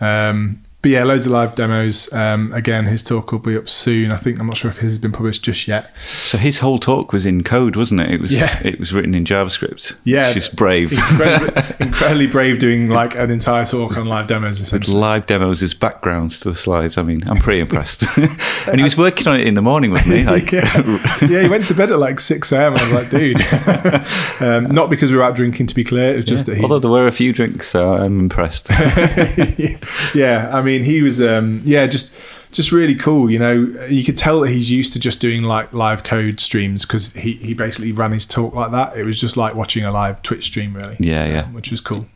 [0.00, 2.12] Um, but yeah, loads of live demos.
[2.12, 4.10] Um, again, his talk will be up soon.
[4.12, 5.94] I think I'm not sure if his has been published just yet.
[5.98, 8.10] So his whole talk was in code, wasn't it?
[8.10, 8.32] It was.
[8.32, 8.60] Yeah.
[8.64, 9.96] It was written in JavaScript.
[10.04, 10.32] Yeah.
[10.32, 10.92] she's brave.
[10.92, 14.72] Incredibly, incredibly brave doing like an entire talk on live demos.
[14.72, 16.96] With live demos as backgrounds to the slides.
[16.96, 18.04] I mean, I'm pretty impressed.
[18.66, 20.20] and he was working on it in the morning, wasn't he?
[20.30, 22.76] Like, yeah, he went to bed at like 6 a.m.
[22.76, 23.40] I was like, dude.
[24.40, 26.12] um, not because we were out drinking, to be clear.
[26.12, 26.62] It was just Yeah, that he.
[26.62, 28.70] Although there were a few drinks, so I'm impressed.
[30.14, 32.20] yeah, I mean, he was, um, yeah, just
[32.52, 33.30] just really cool.
[33.30, 33.52] You know,
[33.88, 37.34] you could tell that he's used to just doing like live code streams because he,
[37.34, 38.96] he basically ran his talk like that.
[38.96, 40.96] It was just like watching a live Twitch stream, really.
[40.98, 41.42] Yeah, yeah.
[41.42, 42.06] Um, which was cool.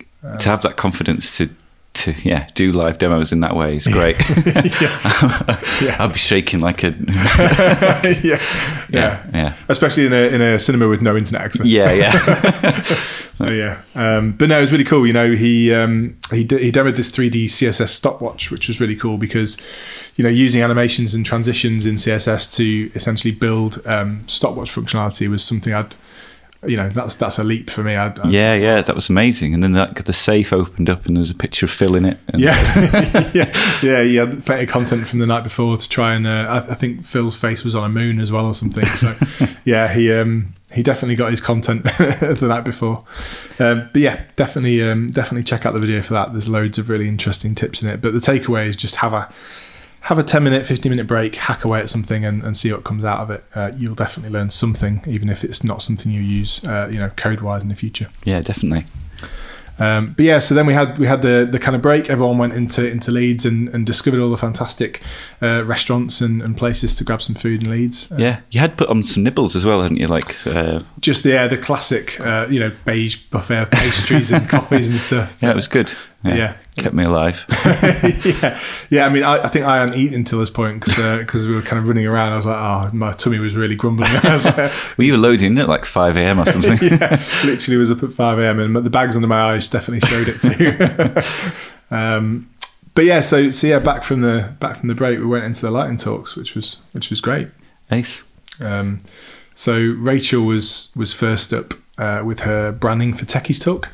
[0.41, 1.51] to have that confidence to
[1.95, 4.17] to yeah do live demos in that way is great.
[5.83, 5.97] Yeah.
[5.99, 6.91] I'll be shaking like a
[8.23, 8.23] yeah.
[8.23, 8.39] yeah.
[8.91, 11.67] yeah yeah Especially in a in a cinema with no internet access.
[11.67, 12.83] yeah yeah.
[13.35, 15.05] So yeah, um, but no, it was really cool.
[15.09, 18.95] You know, he um, he d- he demoed this 3D CSS stopwatch, which was really
[18.95, 19.59] cool because
[20.15, 25.43] you know using animations and transitions in CSS to essentially build um, stopwatch functionality was
[25.43, 25.97] something I'd
[26.67, 27.97] you know that's that's a leap for me.
[27.97, 29.55] I'd, I'd yeah yeah that was amazing.
[29.55, 32.05] And then that the safe opened up and there was a picture of Phil in
[32.05, 32.19] it.
[32.29, 33.31] And Yeah,
[33.83, 34.27] yeah, yeah.
[34.27, 36.27] Had plenty of content from the night before to try and.
[36.27, 38.87] Uh, I, I think Phil's face was on a moon as well or something.
[38.87, 39.15] So,
[39.65, 43.05] yeah, he um, he definitely got his content the night before.
[43.59, 46.33] Um, but yeah, definitely um, definitely check out the video for that.
[46.33, 48.01] There's loads of really interesting tips in it.
[48.01, 49.33] But the takeaway is just have a
[50.05, 52.85] have a 10 minute 15 minute break hack away at something and, and see what
[52.85, 56.21] comes out of it uh, you'll definitely learn something even if it's not something you
[56.21, 58.85] use uh, you know code wise in the future yeah definitely.
[59.79, 62.09] um, but yeah, so then we had we had the the kind of break.
[62.09, 65.03] Everyone went into into Leeds and, and discovered all the fantastic
[65.43, 68.13] uh, restaurants and, and places to grab some food in Leeds.
[68.13, 70.07] Uh, Yeah, you had put on some nibbles as well, hadn't you?
[70.07, 74.49] Like uh, Just the yeah, the classic uh, you know beige buffet of pastries and
[74.55, 75.39] coffees and stuff.
[75.41, 75.93] yeah, it was good.
[76.25, 76.57] Yeah.
[76.77, 77.45] kept me alive.
[78.25, 78.59] yeah,
[78.91, 79.07] yeah.
[79.07, 81.79] I mean, I, I think I hadn't eaten until this point because we were kind
[81.79, 82.33] of running around.
[82.33, 84.11] I was like, oh, my tummy was really grumbling.
[84.25, 86.41] Was like, Were you loading at like five a.m.
[86.41, 86.79] or something?
[86.83, 88.59] yeah, literally was up at 5 a.m.
[88.59, 91.95] and the bags under my eyes definitely showed it too.
[91.95, 92.51] um,
[92.95, 95.61] but yeah, so so yeah, back from the back from the break, we went into
[95.63, 97.49] the lighting talks, which was which was great.
[97.91, 98.25] Ace.
[98.61, 99.01] Um,
[99.55, 103.91] so Rachel was was first up, uh, with her branding for Techies Talk.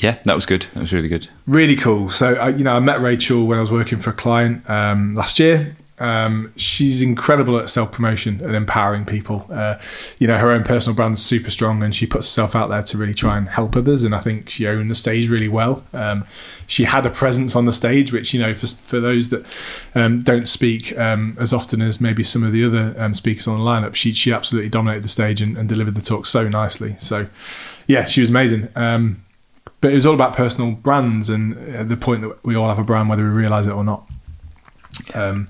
[0.00, 0.66] Yeah, that was good.
[0.74, 1.28] That was really good.
[1.46, 2.08] Really cool.
[2.10, 5.14] So, I, you know, I met Rachel when I was working for a client um,
[5.14, 5.74] last year.
[5.98, 9.46] Um, she's incredible at self promotion and empowering people.
[9.50, 9.78] Uh,
[10.18, 12.96] you know, her own personal brand's super strong, and she puts herself out there to
[12.96, 14.02] really try and help others.
[14.02, 15.84] And I think she owned the stage really well.
[15.92, 16.24] Um,
[16.66, 19.44] she had a presence on the stage, which you know, for for those that
[19.94, 23.58] um, don't speak um, as often as maybe some of the other um, speakers on
[23.58, 26.96] the lineup, she she absolutely dominated the stage and, and, delivered the talk so nicely.
[26.98, 27.26] So,
[27.86, 28.70] yeah, she was amazing.
[29.66, 32.68] Um, but it was all about personal brands and uh, the point that we all
[32.68, 34.08] have a brand, whether we realize it or not.
[35.14, 35.48] Um,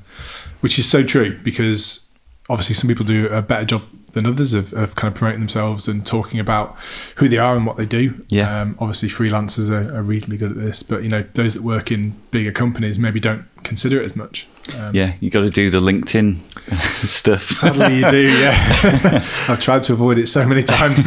[0.61, 2.09] which is so true because
[2.49, 5.87] obviously some people do a better job than others of, of kind of promoting themselves
[5.89, 6.77] and talking about
[7.17, 8.25] who they are and what they do.
[8.29, 8.61] Yeah.
[8.61, 11.93] Um, obviously, freelancers are, are, reasonably good at this, but you know those that work
[11.93, 14.49] in bigger companies maybe don't consider it as much.
[14.77, 16.39] Um, yeah, you got to do the LinkedIn
[17.07, 17.43] stuff.
[17.43, 18.39] Sadly, you do.
[18.41, 18.57] Yeah,
[19.49, 20.99] I've tried to avoid it so many times.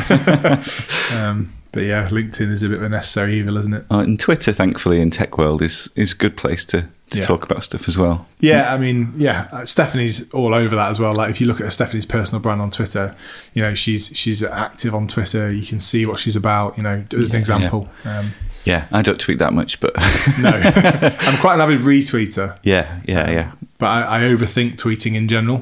[1.73, 3.85] But yeah, LinkedIn is a bit of a necessary evil, isn't it?
[3.89, 7.25] Oh, and Twitter, thankfully, in tech world is is a good place to to yeah.
[7.25, 8.27] talk about stuff as well.
[8.39, 11.13] Yeah, I mean, yeah, uh, Stephanie's all over that as well.
[11.13, 13.15] Like if you look at Stephanie's personal brand on Twitter,
[13.53, 15.51] you know, she's she's active on Twitter.
[15.51, 16.77] You can see what she's about.
[16.77, 17.89] You know, as an example.
[18.05, 18.19] Yeah.
[18.19, 18.33] Um,
[18.65, 19.93] yeah, I don't tweet that much, but
[20.41, 20.49] no,
[21.19, 22.57] I'm quite an avid retweeter.
[22.63, 23.51] Yeah, yeah, yeah.
[23.83, 25.59] But I, I overthink tweeting in general.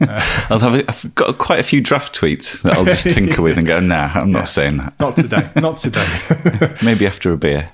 [0.00, 3.42] Uh, I'll have a, I've got quite a few draft tweets that I'll just tinker
[3.42, 4.94] with and go, Nah, I'm not saying that.
[5.00, 5.50] Not today.
[5.56, 6.06] Not today.
[6.84, 7.68] Maybe after a beer.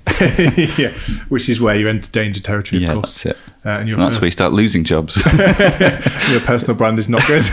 [0.79, 0.93] yeah,
[1.29, 2.81] which is where you enter danger territory.
[2.81, 3.25] Yeah, of course.
[3.25, 3.67] that's it.
[3.67, 5.23] Uh, and, that's where you start losing jobs.
[6.31, 7.45] your personal brand is not good.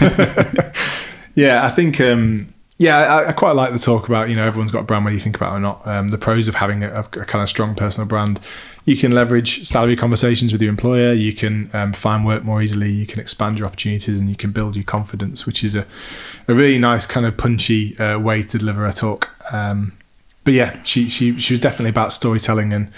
[1.36, 2.00] yeah, I think.
[2.00, 5.06] Um, yeah, I, I, quite like the talk about you know everyone's got a brand
[5.06, 5.86] whether you think about it or not.
[5.86, 8.39] Um, the pros of having a, a, kind of strong personal brand.
[8.86, 11.13] You can leverage salary conversations with your employer.
[11.13, 12.89] You can um, find work more easily.
[12.89, 15.86] You can expand your opportunities, and you can build your confidence, which is a,
[16.48, 19.30] a really nice kind of punchy uh, way to deliver a talk.
[19.54, 19.94] Um,
[20.44, 22.91] but yeah, she she she was definitely about storytelling and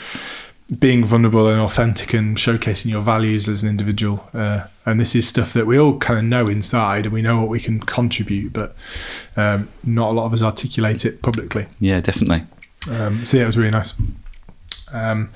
[0.80, 4.28] being vulnerable and authentic and showcasing your values as an individual.
[4.34, 7.40] Uh, and this is stuff that we all kind of know inside and we know
[7.40, 8.76] what we can contribute, but
[9.36, 11.68] um, not a lot of us articulate it publicly.
[11.80, 12.46] Yeah, definitely.
[12.90, 13.94] Um, so yeah, it was really nice.
[14.92, 15.32] Um,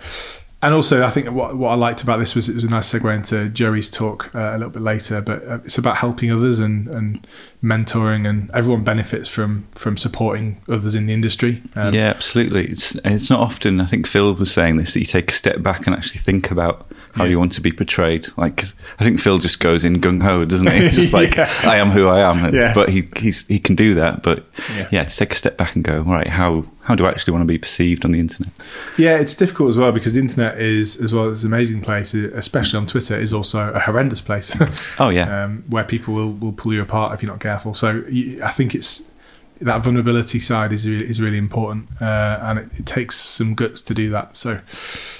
[0.61, 2.91] and also, I think what, what I liked about this was it was a nice
[2.91, 5.21] segue into Joey's talk uh, a little bit later.
[5.21, 7.27] But uh, it's about helping others and, and
[7.63, 11.61] mentoring, and everyone benefits from from supporting others in the industry.
[11.75, 12.65] Um, yeah, absolutely.
[12.65, 13.79] It's it's not often.
[13.79, 16.49] I think Phil was saying this that you take a step back and actually think
[16.49, 17.31] about how yeah.
[17.31, 18.27] you want to be portrayed.
[18.37, 18.63] Like
[18.99, 20.89] I think Phil just goes in gung ho, doesn't he?
[20.91, 21.51] just like yeah.
[21.63, 22.53] I am who I am.
[22.53, 22.73] Yeah.
[22.73, 24.23] But he he's, he can do that.
[24.23, 24.45] But
[24.91, 25.03] yeah.
[25.03, 27.47] to take a step back and go, right, how how do I actually want to
[27.47, 28.53] be perceived on the internet?
[28.97, 32.13] Yeah, it's difficult as well because the internet is as well as an amazing place,
[32.13, 34.55] especially on Twitter, is also a horrendous place.
[34.99, 37.73] oh yeah, um, where people will will pull you apart if you're not careful.
[37.73, 38.03] So
[38.41, 39.11] I think it's
[39.61, 43.81] that vulnerability side is really, is really important, uh, and it, it, takes some guts
[43.81, 44.37] to do that.
[44.37, 44.59] So,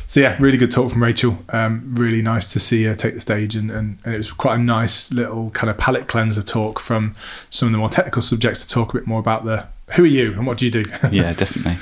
[0.08, 1.38] so yeah, really good talk from Rachel.
[1.50, 4.56] Um, really nice to see her take the stage, and, and, and, it was quite
[4.56, 7.14] a nice little kind of palate cleanser talk from
[7.50, 10.08] some of the more technical subjects to talk a bit more about the who are
[10.08, 10.84] you and what do you do.
[11.12, 11.78] yeah, definitely.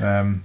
[0.00, 0.44] Um,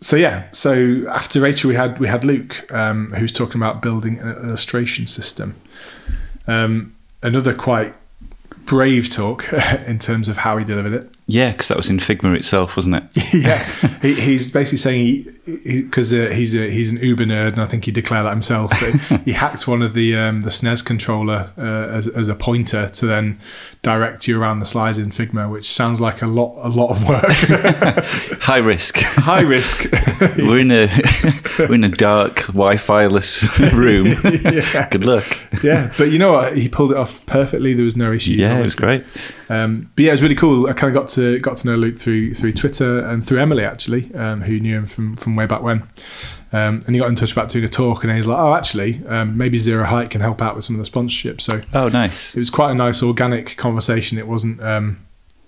[0.00, 4.18] so yeah, so after Rachel, we had we had Luke, um, who's talking about building
[4.18, 5.56] an illustration system.
[6.46, 7.94] Um, another quite
[8.70, 9.52] brave talk
[9.86, 11.16] in terms of how he delivered it.
[11.32, 13.34] Yeah, because that was in Figma itself, wasn't it?
[13.34, 13.62] yeah,
[14.02, 15.06] he, he's basically saying
[15.64, 18.32] he because uh, he's a, he's an Uber nerd, and I think he declared that
[18.32, 18.72] himself.
[18.80, 22.88] But he hacked one of the um, the SNES controller uh, as, as a pointer
[22.88, 23.38] to then
[23.82, 27.08] direct you around the slides in Figma, which sounds like a lot a lot of
[27.08, 27.24] work.
[28.40, 28.98] High risk.
[28.98, 29.86] High risk.
[30.36, 30.88] we're in a
[31.60, 34.16] we're in a dark Wi-Fi-less room.
[34.42, 34.88] yeah.
[34.90, 35.26] Good luck.
[35.62, 36.56] yeah, but you know what?
[36.56, 37.72] He pulled it off perfectly.
[37.72, 38.32] There was no issue.
[38.32, 39.04] Yeah, it was great.
[39.50, 40.68] Um, but yeah, it was really cool.
[40.68, 43.64] I kind of got to got to know Luke through through Twitter and through Emily
[43.64, 45.82] actually, um, who knew him from from way back when.
[46.52, 49.02] Um, and he got in touch about doing a talk, and he's like, "Oh, actually,
[49.06, 52.34] um, maybe Zero Height can help out with some of the sponsorship." So, oh, nice.
[52.34, 54.18] It was quite a nice organic conversation.
[54.18, 54.98] It wasn't, um,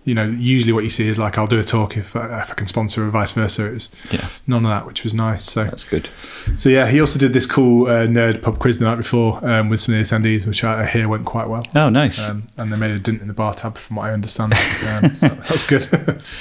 [0.05, 2.51] you know, usually what you see is like, "I'll do a talk if I, if
[2.51, 4.29] I can sponsor, or vice versa." It was yeah.
[4.47, 5.45] none of that, which was nice.
[5.45, 6.11] So that's good.
[6.57, 9.69] So yeah, he also did this cool uh, nerd pub quiz the night before um,
[9.69, 11.65] with some of the attendees, which I hear went quite well.
[11.75, 12.29] Oh, nice.
[12.29, 14.55] Um, and they made a dent in the bar tab, from what I understand.
[14.55, 16.23] Um, so that was good.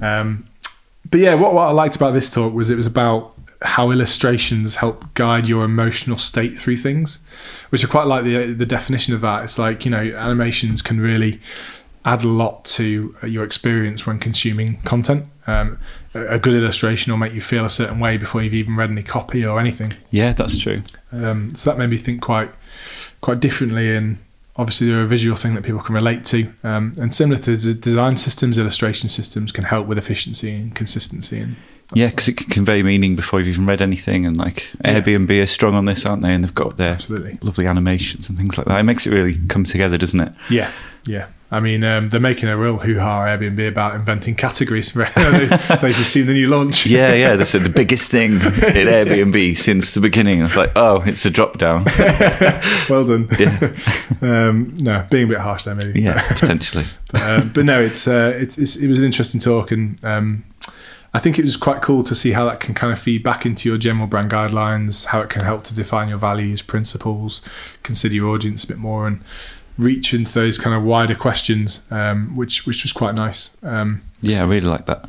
[0.00, 0.46] Um,
[1.10, 4.76] but yeah, what, what I liked about this talk was it was about how illustrations
[4.76, 7.20] help guide your emotional state through things,
[7.70, 9.44] which I quite like the the definition of that.
[9.44, 11.40] It's like you know animations can really
[12.04, 15.26] add a lot to your experience when consuming content.
[15.46, 15.78] Um,
[16.14, 19.02] a good illustration will make you feel a certain way before you've even read any
[19.02, 19.94] copy or anything.
[20.10, 20.82] Yeah, that's true.
[21.12, 22.50] Um, so that made me think quite
[23.20, 24.18] quite differently and
[24.56, 27.74] obviously, they're a visual thing that people can relate to, um, and similar to the
[27.74, 31.40] design systems, illustration systems can help with efficiency and consistency.
[31.40, 31.56] And
[31.92, 34.24] Yeah, because it can convey meaning before you've even read anything.
[34.26, 35.00] And like Yeah.
[35.00, 36.32] Airbnb are strong on this, aren't they?
[36.32, 37.38] And they've got their Absolutely.
[37.42, 38.78] lovely animations and things like that.
[38.78, 40.32] It makes it really come together, doesn't it?
[40.50, 40.70] yeah,
[41.04, 41.26] yeah.
[41.54, 44.92] I mean, um, they're making a real hoo ha Airbnb about inventing categories.
[44.92, 45.08] They've
[45.94, 46.84] just seen the new launch.
[46.94, 47.36] Yeah, yeah.
[47.36, 50.40] They said the biggest thing in Airbnb since the beginning.
[50.40, 51.84] I was like, oh, it's a drop down.
[52.90, 53.28] well done.
[53.38, 53.72] Yeah,
[54.20, 56.00] Um, no, being a bit harsh there, maybe.
[56.02, 56.84] yeah, potentially.
[57.12, 60.44] but, um, but no, it's, uh, it's, it's it was an interesting talk, and um,
[61.12, 63.46] I think it was quite cool to see how that can kind of feed back
[63.46, 67.42] into your general brand guidelines, how it can help to define your values, principles,
[67.84, 69.22] consider your audience a bit more, and
[69.78, 73.56] reach into those kind of wider questions, um, which which was quite nice.
[73.62, 75.08] Um, Yeah, I really like that.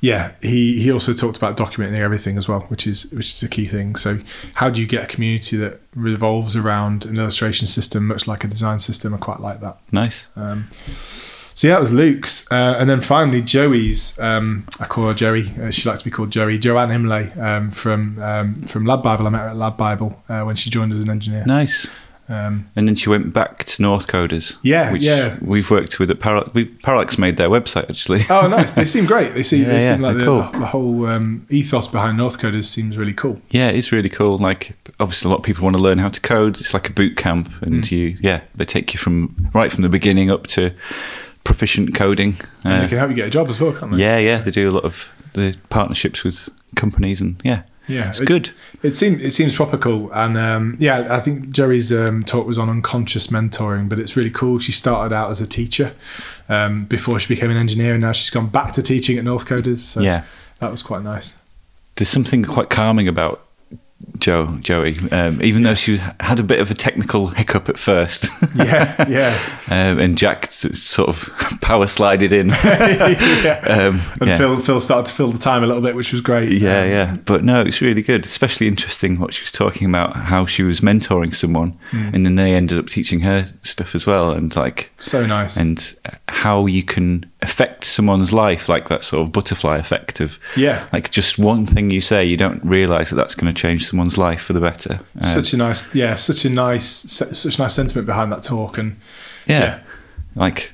[0.00, 3.48] yeah, he he also talked about documenting everything as well, which is which is a
[3.48, 3.96] key thing.
[3.96, 4.20] So,
[4.54, 8.48] how do you get a community that revolves around an illustration system, much like a
[8.48, 9.14] design system?
[9.14, 9.78] I quite like that.
[9.92, 10.26] Nice.
[10.36, 10.66] Um,
[11.54, 14.18] so yeah, that was Luke's, uh, and then finally Joey's.
[14.18, 15.50] Um, I call her Joey.
[15.58, 16.58] Uh, she likes to be called Joey.
[16.58, 19.26] Joanne Imlay um, from um, from LADbible.
[19.26, 21.44] I met her at LADbible uh, when she joined as an engineer.
[21.46, 21.88] Nice.
[22.28, 24.56] Um, And then she went back to Northcoders.
[24.62, 25.36] Yeah, which yeah.
[25.40, 26.50] We've worked with at Parallax.
[26.54, 28.22] We, Parallax made their website actually.
[28.30, 28.72] oh, nice!
[28.72, 29.34] They seem great.
[29.34, 30.42] They seem, Yeah, they yeah, seem like the, cool.
[30.58, 33.40] the whole um, ethos behind Northcoders seems really cool.
[33.50, 34.38] Yeah, it's really cool.
[34.38, 36.58] Like, obviously, a lot of people want to learn how to code.
[36.58, 37.90] It's like a boot camp, and Mm.
[37.92, 40.72] you, yeah, they take you from right from the beginning up to
[41.44, 42.36] proficient coding.
[42.64, 43.98] And Uh, they can help you get a job as well, can't they?
[43.98, 48.08] yeah, yeah, they do a lot of the partnerships with companies, and yeah, yeah.
[48.08, 48.50] it's It- good.
[48.82, 52.58] It seems it seems proper cool, and um, yeah, I think Jerry's um, talk was
[52.58, 54.58] on unconscious mentoring, but it's really cool.
[54.58, 55.92] She started out as a teacher
[56.48, 59.80] um, before she became an engineer, and now she's gone back to teaching at Northcoders.
[59.80, 60.24] So yeah,
[60.60, 61.36] that was quite nice.
[61.96, 63.42] there's something quite calming about
[64.18, 68.28] Joe Joey, um, even though she had a bit of a technical hiccup at first.
[68.54, 72.48] Yeah, yeah, Um, and Jack sort of power slided in.
[72.64, 73.62] yeah.
[73.86, 74.36] Um, And yeah.
[74.36, 76.52] Phil Phil started to fill the time a little bit, which was great.
[76.52, 77.16] Yeah, Um, yeah.
[77.24, 78.24] But no, it's really good.
[78.24, 82.10] Especially interesting what she was talking about, how she was mentoring someone, Hmm.
[82.14, 85.56] and then they ended up teaching her stuff as well, and like, so nice.
[85.56, 85.94] and
[86.28, 91.10] how you can affect someone's life, like that sort of butterfly effect of, yeah, like
[91.10, 94.42] just one thing you say, you don't realize that that's going to change someone's life
[94.42, 95.00] for the better.
[95.20, 98.78] Um, such a nice, yeah, such a nice, such a nice sentiment behind that talk,
[98.78, 98.96] and
[99.46, 99.58] yeah.
[99.58, 99.80] yeah.
[100.34, 100.72] Like,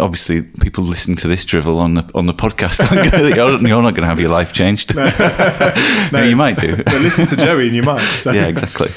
[0.00, 3.82] obviously, people listening to this drivel on the on the podcast, aren't gonna- you're, you're
[3.82, 4.94] not going to have your life changed.
[6.12, 6.76] no, you might do.
[6.76, 8.00] but listen to Joey and you might.
[8.00, 8.32] So.
[8.32, 8.88] yeah, exactly.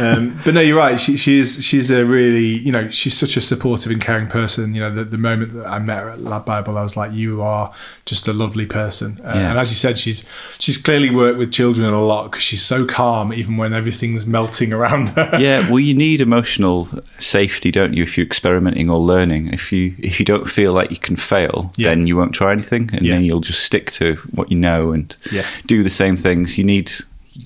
[0.00, 1.00] um, but no, you're right.
[1.00, 1.64] She, she is.
[1.64, 4.74] She's a really, you know, she's such a supportive and caring person.
[4.74, 7.42] You know, the, the moment that I met her at LADbible, I was like, you
[7.42, 7.72] are
[8.04, 9.20] just a lovely person.
[9.24, 9.50] Uh, Yeah.
[9.50, 10.24] And as you said, she's
[10.58, 14.72] she's clearly worked with children a lot because she's so calm, even when everything's melting
[14.72, 15.30] around her.
[15.38, 18.02] yeah, well, you need emotional safety, don't you?
[18.02, 21.72] If you're experimenting or learning, if you if you don't feel like you can fail,
[21.76, 21.88] Yeah.
[21.90, 23.14] then you won't try anything, and Yeah.
[23.14, 25.42] then you'll just stick to what you know and Yeah.
[25.66, 26.56] do the same things.
[26.58, 26.92] You need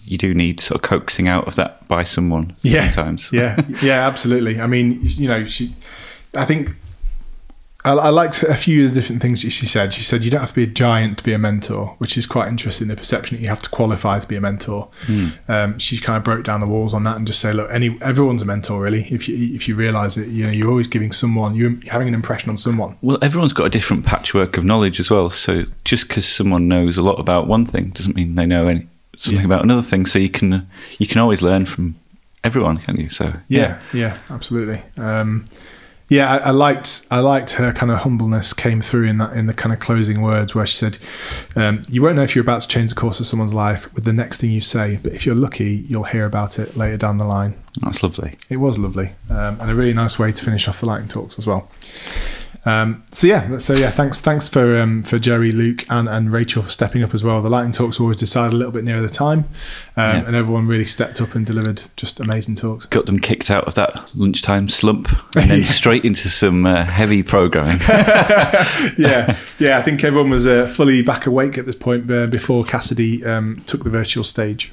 [0.05, 3.29] you do need sort of coaxing out of that by someone yeah, sometimes.
[3.33, 4.61] yeah, yeah, absolutely.
[4.61, 5.73] I mean, you know, she.
[6.37, 6.77] I think
[7.83, 9.95] I, I liked a few of the different things that she said.
[9.95, 12.27] She said you don't have to be a giant to be a mentor, which is
[12.27, 12.89] quite interesting.
[12.89, 14.89] The perception that you have to qualify to be a mentor.
[15.49, 17.97] Um, she kind of broke down the walls on that and just say, look, any
[18.03, 19.07] everyone's a mentor really.
[19.11, 22.15] If you if you realise it, you know, you're always giving someone, you're having an
[22.15, 22.97] impression on someone.
[23.01, 25.31] Well, everyone's got a different patchwork of knowledge as well.
[25.31, 28.87] So just because someone knows a lot about one thing doesn't mean they know any
[29.17, 29.47] something Yeah.
[29.55, 30.05] about another thing.
[30.05, 31.95] So you can you can always learn from
[32.45, 33.09] everyone, can you?
[33.09, 34.83] So Yeah, yeah, absolutely.
[34.99, 35.45] Um,
[36.11, 39.47] yeah, I, I liked I liked her kind of humbleness came through in that in
[39.47, 40.99] the kind of closing words where she said,
[41.55, 44.05] um, "You won't know if you're about to change the course of someone's life with
[44.05, 47.19] the next thing you say, but if you're lucky, you'll hear about it later down
[47.19, 48.37] the line." that's lovely.
[48.49, 51.39] It was lovely um, and a really nice way to finish off the lightning talks
[51.39, 51.71] as well.
[52.67, 56.63] Um, so yeah, so yeah, thanks, thanks for um, for Jerry, Luke, and, and Rachel
[56.63, 57.41] for stepping up as well.
[57.41, 59.41] The lightning talks always decided a little bit nearer the time,
[59.97, 60.27] um, Yeah.
[60.27, 62.85] and everyone really stepped up and delivered just amazing talks.
[62.85, 65.65] got them kicked out of that lunchtime slump and then Yeah.
[65.65, 67.79] straight into some uh, heavy programming.
[68.99, 69.79] yeah, yeah.
[69.79, 73.57] I think everyone was uh, fully back awake at this point uh, before Cassidy um,
[73.67, 74.73] took the virtual stage.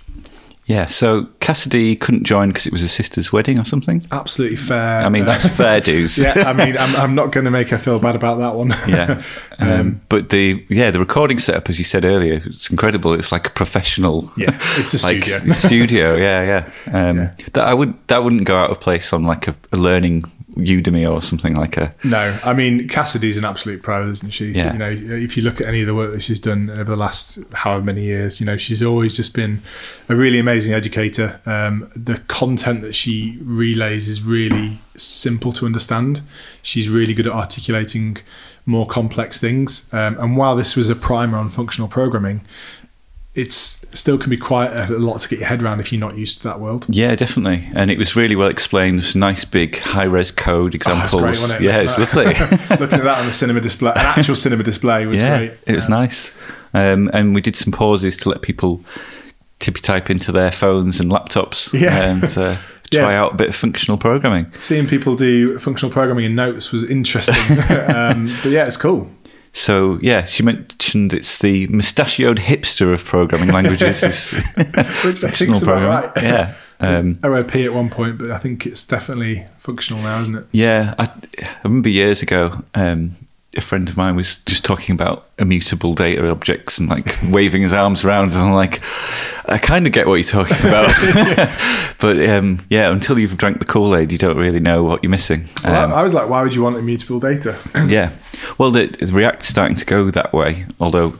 [0.68, 4.04] Yeah, so Cassidy couldn't join because it was a sister's wedding or something.
[4.12, 5.00] Absolutely fair.
[5.00, 6.18] I mean, that's fair dues.
[6.22, 6.34] yeah.
[6.46, 8.70] I mean, I'm, I'm not going to make her feel bad about that one.
[8.88, 9.24] yeah.
[9.60, 13.14] Um, but the yeah the recording setup, as you said earlier, it's incredible.
[13.14, 14.32] It's like a professional.
[14.38, 15.54] Yeah, it's a like, studio.
[15.54, 16.72] studio, yeah, yeah.
[16.94, 17.32] Um, Yeah.
[17.54, 20.26] That I would that wouldn't go out of place on like a, a learning
[20.58, 21.94] Udemy or something like a.
[22.04, 24.54] No, I mean Cassidy's an absolute pro, isn't she?
[24.54, 24.74] So, Yeah.
[24.74, 26.98] you know, if you look at any of the work that she's done over the
[26.98, 29.62] last however many years, you know, she's always just been
[30.10, 31.40] a really amazing educator.
[31.46, 36.22] Um, the content that she relays is really simple to understand.
[36.62, 38.18] She's really good at articulating
[38.66, 39.88] more complex things.
[39.94, 42.42] Um, and while this was a primer on functional programming,
[43.38, 46.18] it's still can be quite a, lot to get your head around if you're not
[46.18, 46.86] used to that world.
[46.90, 48.98] Yeah, definitely, and it was really well explained.
[49.00, 51.14] There's nice big high res code Oh, examples.
[51.14, 51.66] great, wasn't it?
[51.66, 52.26] Yeah, it's lovely.
[52.80, 55.52] Looking at that on the cinema display, an actual cinema display was yeah, great.
[55.68, 56.34] it was nice.
[56.74, 58.82] Um, and we did some pauses to let people
[59.60, 62.12] tippy type into their phones and laptops Yeah.
[62.12, 62.56] and uh,
[62.92, 63.14] try Yes.
[63.14, 64.52] out a bit of functional programming.
[64.58, 67.36] Seeing people do functional programming in notes was interesting.
[67.90, 69.10] um, but yeah, it's cool.
[69.58, 74.04] So yeah, she mentioned it's the mustachioed hipster of programming languages.
[74.04, 74.32] is
[75.04, 75.90] Which I about programming.
[75.90, 76.12] right.
[76.18, 76.54] Yeah.
[76.80, 80.46] Um, OOP at one point, but I think it's definitely functional now, isn't it?
[80.52, 81.06] Yeah, I,
[81.42, 83.16] I remember years ago, um,
[83.58, 87.74] a friend of mine was just talking about immutable data objects and like waving his
[87.74, 88.82] arms around, and I'm like,
[89.46, 90.88] I kind of get what you're talking about,
[92.00, 95.10] but um, yeah, until you've drank the Kool Aid, you don't really know what you're
[95.10, 95.48] missing.
[95.64, 97.58] Well, Um, I, I was like, why would you want immutable data?
[97.88, 98.12] yeah,
[98.58, 101.20] well, the, the React's starting to go that way, although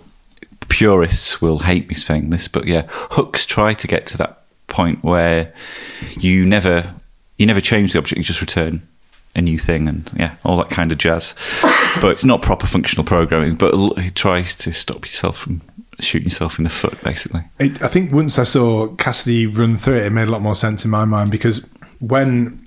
[0.70, 5.04] purists will hate me saying this, but yeah, hooks try to get to that point
[5.04, 5.54] where
[6.20, 6.94] you never
[7.38, 8.88] you never change the object, you just return
[9.38, 11.34] a new thing, and yeah, all that kind of jazz.
[12.02, 15.62] but it's not proper functional programming, but it tries to stop yourself from
[16.00, 17.42] shooting yourself in the foot, basically.
[17.60, 20.56] It, I think once I saw Cassidy run through it, it made a lot more
[20.56, 21.66] sense in my mind because
[22.00, 22.62] when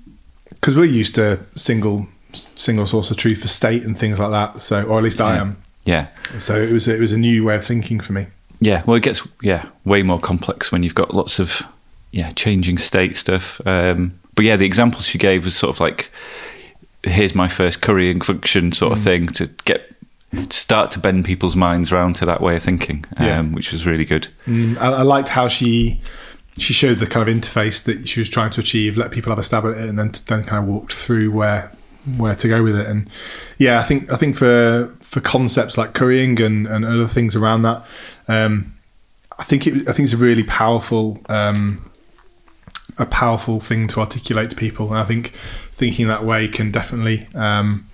[0.49, 4.61] because we're used to single single source of truth for state and things like that.
[4.61, 5.61] So, or at least I am.
[5.85, 6.07] Yeah.
[6.39, 8.27] So it was it was a new way of thinking for me.
[8.59, 11.63] Yeah, well, it gets yeah way more complex when you've got lots of
[12.11, 13.59] yeah changing state stuff.
[13.65, 16.11] Um, but yeah, the example she gave was sort of like
[17.03, 19.93] here's my first currying function sort of thing to get
[20.31, 23.41] to start to bend people's minds around to that way of thinking, um, Yeah.
[23.41, 24.27] which was really good.
[24.47, 25.99] Mm, I, I liked how she
[26.57, 29.39] she showed the kind of interface that she was trying to achieve, let people have
[29.39, 31.71] a stab at it, and then then kind of walked through where
[32.17, 32.87] where to go with it.
[32.87, 33.09] And
[33.57, 37.63] yeah, I think I think for for concepts like currying and, and other things around
[37.63, 37.85] that,
[38.27, 38.73] um,
[39.37, 41.89] I think it I think it's a really powerful um,
[42.97, 44.89] a powerful thing to articulate to people.
[44.89, 45.33] And I think
[45.81, 47.87] thinking that way can definitely um,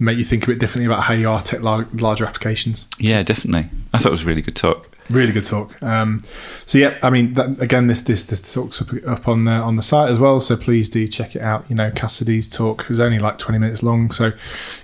[0.00, 2.88] make you think a bit differently about how you articulate lar- larger applications.
[2.98, 3.70] Yeah, definitely.
[3.94, 4.88] I thought it was a really good talk.
[5.08, 5.80] Really good talk.
[5.82, 6.22] Um,
[6.66, 9.76] so yeah, I mean, that, again, this this this talk's up, up on the on
[9.76, 10.40] the site as well.
[10.40, 11.68] So please do check it out.
[11.70, 14.32] You know, Cassidy's talk was only like twenty minutes long, so you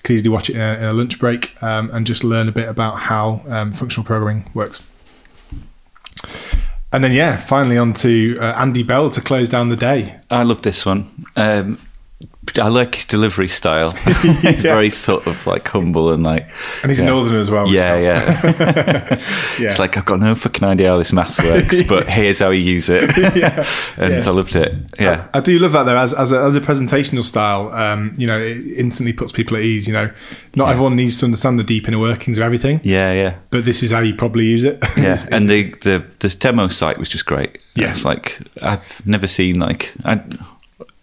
[0.05, 2.53] can easily watch it in a, in a lunch break um, and just learn a
[2.53, 4.86] bit about how um, functional programming works.
[6.93, 10.20] And then yeah, finally on to uh, Andy Bell to close down the day.
[10.30, 11.26] I love this one.
[11.36, 11.78] Um,
[12.59, 13.90] I like his delivery style.
[14.59, 16.49] Very sort of like humble and like.
[16.82, 17.07] And he's yeah.
[17.07, 17.68] northern as well.
[17.68, 18.24] Yeah, yeah.
[19.59, 19.66] yeah.
[19.66, 22.62] It's like I've got no fucking idea how this math works, but here's how you
[22.62, 23.66] use it, yeah.
[23.96, 24.22] and Yeah.
[24.24, 24.74] I loved it.
[25.01, 27.70] Yeah, I do love that though, as as a, as a presentational style.
[27.72, 29.86] Um, you know, it instantly puts people at ease.
[29.86, 30.11] You know,
[30.55, 33.82] not everyone needs to understand the deep inner workings of everything, yeah, yeah, but this
[33.82, 34.78] is how you probably use it.
[34.96, 35.14] yeah.
[35.14, 37.59] It's- And the the the demo site was just great.
[37.74, 37.90] Yeah.
[37.90, 40.20] it's like I've never seen like I,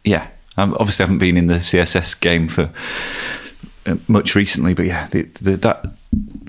[0.03, 0.27] yeah.
[0.57, 2.71] I obviously haven't been in the CSS game for
[3.85, 5.85] uh, much recently, but yeah, the, the, that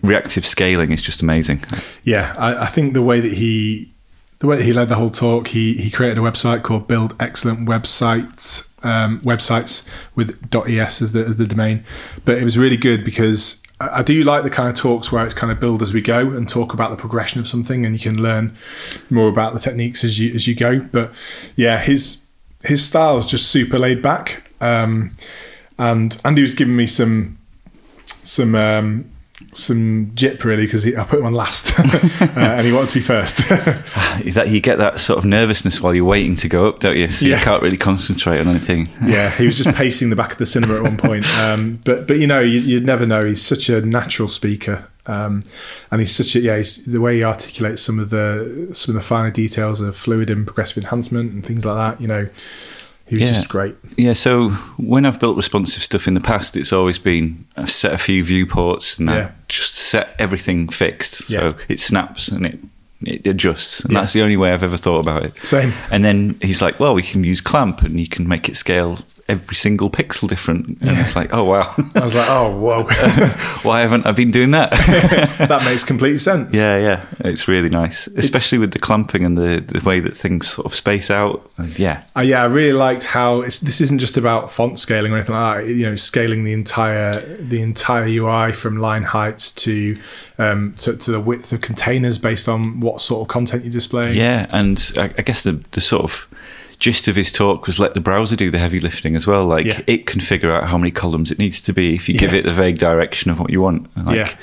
[0.03, 1.65] reactive scaling is just amazing.
[2.05, 3.93] yeah, I, I think the way that he
[4.39, 7.15] the way that he led the whole talk, he he created a website called Build
[7.21, 11.85] Excellent Websites um, websites with .es as the as the domain.
[12.25, 15.25] But it was really good because I I do like the kind of talks where
[15.25, 17.95] it's kind of build as we go and talk about the progression of something, and
[17.95, 18.55] you can learn
[19.11, 20.81] more about the techniques as you as you go.
[20.81, 21.13] But
[21.57, 22.26] yeah, his
[22.67, 25.13] his style is just super laid back, um,
[25.79, 27.39] and Andy was giving me some
[28.07, 29.11] some um,
[29.57, 33.01] some jip really because I put him on last, uh, and he wanted to be
[33.01, 33.39] first.
[33.49, 37.09] that you get that sort of nervousness while you're waiting to go up, don't you?
[37.09, 37.39] So Yeah.
[37.39, 38.89] you can't really concentrate on anything.
[39.05, 41.27] yeah, he was just pacing the back of the cinema at one point.
[41.39, 43.23] Um, but but you know, you, you'd never know.
[43.25, 45.43] He's such a natural speaker, um,
[45.91, 46.57] and he's such a yeah.
[46.59, 50.31] He's, the way he articulates some of the some of the finer details of fluid
[50.31, 52.01] and progressive enhancement and things like that.
[52.01, 52.29] You know,
[53.07, 53.31] he was Yeah.
[53.33, 53.77] just great.
[53.97, 57.93] Yeah, so when I've built responsive stuff in the past, it's always been I set
[57.95, 59.27] a few viewports and Yeah.
[59.27, 61.29] I just set everything fixed.
[61.29, 61.65] So Yeah.
[61.69, 62.59] it snaps and it
[63.07, 63.81] it adjusts.
[63.85, 64.01] And Yeah.
[64.01, 65.33] that's the only way I've ever thought about it.
[65.45, 65.73] Same.
[65.91, 68.99] And then he's like, well, we can use clamp and you can make it scale
[69.29, 70.67] every single pixel different.
[70.69, 71.01] And Yeah.
[71.01, 71.75] it's like, oh, wow.
[71.97, 72.83] I was like, oh, whoa.
[73.63, 74.71] Why haven't I been doing that?
[75.49, 76.55] that makes complete sense.
[76.55, 77.05] yeah, yeah.
[77.21, 80.75] It's really nice, especially with the clamping and the, the way that things sort of
[80.75, 81.51] space out.
[81.59, 82.05] And yeah.
[82.17, 85.35] Uh, yeah, I really liked how it's, this isn't just about font scaling or anything
[85.35, 85.73] like that.
[85.73, 89.97] You know, scaling the entire the entire UI from line heights to
[90.39, 94.15] um, to, to the width of containers based on what sort of content you're displaying.
[94.17, 96.27] Yeah, and I, I guess the the sort of
[96.79, 99.47] gist of his talk was let the browser do the heavy lifting as well.
[99.47, 99.81] Like Yeah.
[99.87, 102.45] it can figure out how many columns it needs to be if you give it
[102.45, 103.89] the vague direction of what you want.
[103.97, 104.35] Like, Yeah.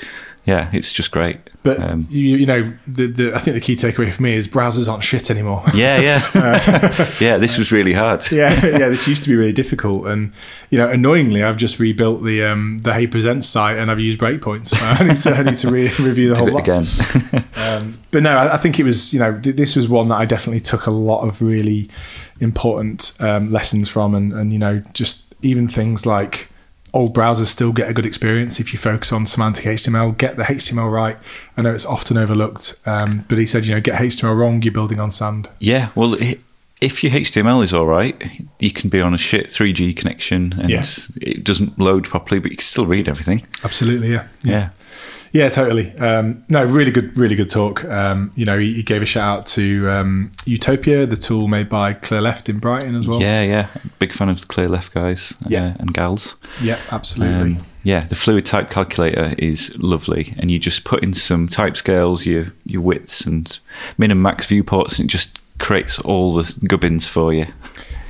[0.44, 1.38] Yeah, it's just great.
[1.62, 4.46] But Um, you, you know, the, the, I think the key takeaway for me is
[4.46, 5.62] browsers aren't shit anymore.
[5.74, 6.20] yeah, yeah,
[7.20, 7.38] yeah.
[7.38, 8.30] This was really hard.
[8.30, 8.88] yeah, yeah.
[8.90, 10.32] This used to be really difficult, and
[10.68, 14.18] you know, annoyingly, I've just rebuilt the um, the Hey Presents site, and I've used
[14.20, 14.68] breakpoints.
[14.68, 16.62] So I need to I need to re- review the Do whole lot.
[16.62, 16.86] again.
[17.56, 20.16] Um, but no, I, I think it was you know th- this was one that
[20.16, 21.88] I definitely took a lot of really
[22.40, 26.50] important um, lessons from, and and you know just even things like
[26.94, 30.16] old browsers still get a good experience if you focus on semantic HTML.
[30.16, 31.18] Get the HTML right.
[31.56, 34.72] I know it's often overlooked, um, but he said you know get HTML wrong, you're
[34.72, 35.50] building on sand.
[35.58, 36.16] yeah, well.
[36.80, 38.20] if your HTML is all right,
[38.58, 40.68] you can be on a shit 3G connection and
[41.16, 43.46] it doesn't load properly, but you can still read everything.
[43.62, 44.52] Absolutely, yeah, Yeah.
[44.52, 44.70] Yeah,
[45.50, 45.90] totally.
[45.98, 47.84] Um, no, really good, really good talk.
[47.84, 51.68] Um, you know, he, he gave a shout out to um, Utopia, the tool made
[51.68, 53.20] by Clearleft in Brighton as well.
[53.20, 53.68] Yeah, yeah.
[53.98, 55.66] Big fan of the Clearleft guys Yeah.
[55.66, 56.36] uh, and gals.
[56.62, 57.56] yeah, absolutely.
[57.56, 61.76] Um, yeah, the fluid type calculator is lovely, and you just put in some type
[61.76, 63.58] scales, your your widths and
[63.98, 67.46] min and max viewports, and it just creates all the gubbins for you.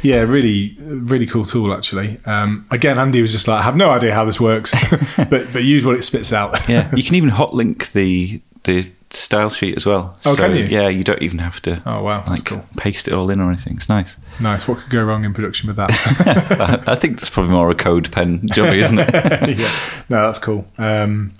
[0.04, 2.20] Yeah, really, really cool tool actually.
[2.26, 4.74] Um, again, Andy was just like, I have no idea how this works,
[5.16, 6.68] but but use what it spits out.
[6.68, 10.16] Yeah, you can even hot link the the style sheet as well.
[10.26, 10.64] Oh, can you?
[10.64, 12.64] Yeah, you don't even have to Oh wow, that's like cool.
[12.76, 13.76] paste it all in or anything.
[13.76, 14.16] It's nice.
[14.40, 14.66] Nice.
[14.68, 15.90] What could go wrong in production with that?
[16.86, 19.58] I, I think that's probably more a CodePen job, isn't it?
[19.58, 19.70] yeah,
[20.08, 20.66] no, that's cool.
[20.78, 21.32] Um,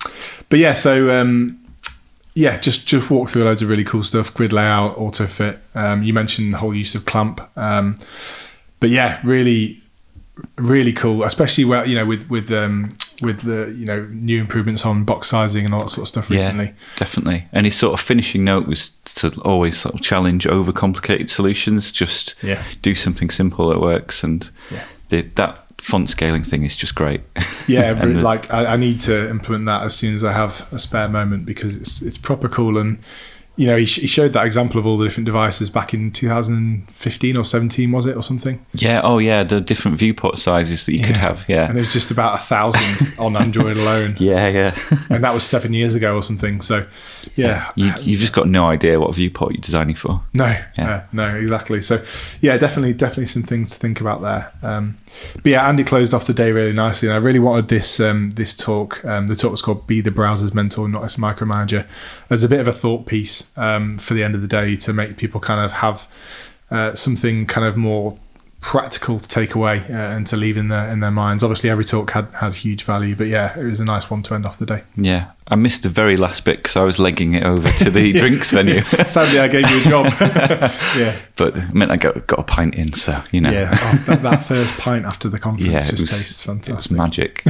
[0.49, 1.59] but yeah, so um,
[2.35, 4.33] yeah, just just walk through loads of really cool stuff.
[4.33, 5.59] Grid layout, auto fit.
[5.75, 7.99] Um, you mentioned the whole use of clamp, um,
[8.85, 9.81] but yeah, really,
[10.57, 11.25] really cool.
[11.25, 12.91] Especially where you know with with um,
[13.23, 16.31] with the you know new improvements on box sizing and all that sort of stuff
[16.31, 16.67] recently.
[16.67, 17.47] Yeah, definitely.
[17.53, 21.93] And his sort of finishing note was to always sort of challenge overcomplicated solutions.
[21.93, 22.63] Just Yeah.
[22.83, 24.85] do something simple that works, and Yeah.
[25.09, 27.21] the, that font scaling thing is just great.
[27.69, 30.67] Yeah, but the- like I, I need to implement that as soon as I have
[30.73, 32.99] a spare moment because it's it's proper cool and
[33.57, 36.11] you know he, sh- he showed that example of all the different devices back in
[36.11, 39.01] 2015 or 17 was it or something yeah.
[39.05, 39.45] Oh, yeah.
[39.45, 41.45] The different viewport sizes that you could have.
[41.49, 41.69] Yeah.
[41.69, 44.79] and it was just about a thousand on Android alone yeah, yeah.
[45.09, 46.87] and that was seven years ago or something so
[47.37, 50.21] yeah, you, you've just got no idea what viewport you're designing for.
[50.35, 50.47] No,
[50.77, 51.07] Yeah.
[51.13, 51.81] no, no, exactly.
[51.81, 52.03] So,
[52.41, 54.53] yeah, definitely, definitely some things to think about there.
[54.63, 54.99] Um,
[55.37, 58.31] but yeah, Andy closed off the day really nicely, and I really wanted this um,
[58.33, 59.03] this talk.
[59.05, 61.87] Um, the talk was called "Be the Browser's Mentor, Not Its Micromanager,"
[62.31, 64.93] as a bit of a thought piece um, for the end of the day to
[64.93, 66.09] make people kind of have
[66.71, 68.19] uh, something kind of more
[68.65, 71.45] practical to take away uh, and to leave in their in their minds.
[71.45, 74.35] Obviously, every talk had had huge value, but yeah, it was a nice one to
[74.35, 74.83] end off the day.
[74.97, 75.33] Yeah.
[75.47, 78.51] I missed the very last bit because I was legging it over to the drinks
[78.51, 80.07] venue, Sadly, I gave you a job.
[80.97, 81.15] yeah.
[81.37, 83.51] but it meant I got, got a pint in, so, you know.
[83.51, 86.97] Yeah, oh, that, that first pint after the conference Yeah, just was, tastes fantastic.
[86.97, 87.43] magic.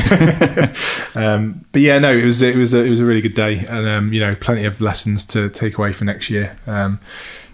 [1.15, 3.59] um, but yeah, no, it was it was a, it was a really good day,
[3.65, 6.57] and um, you know, plenty of lessons to take away for next year.
[6.67, 6.99] Um,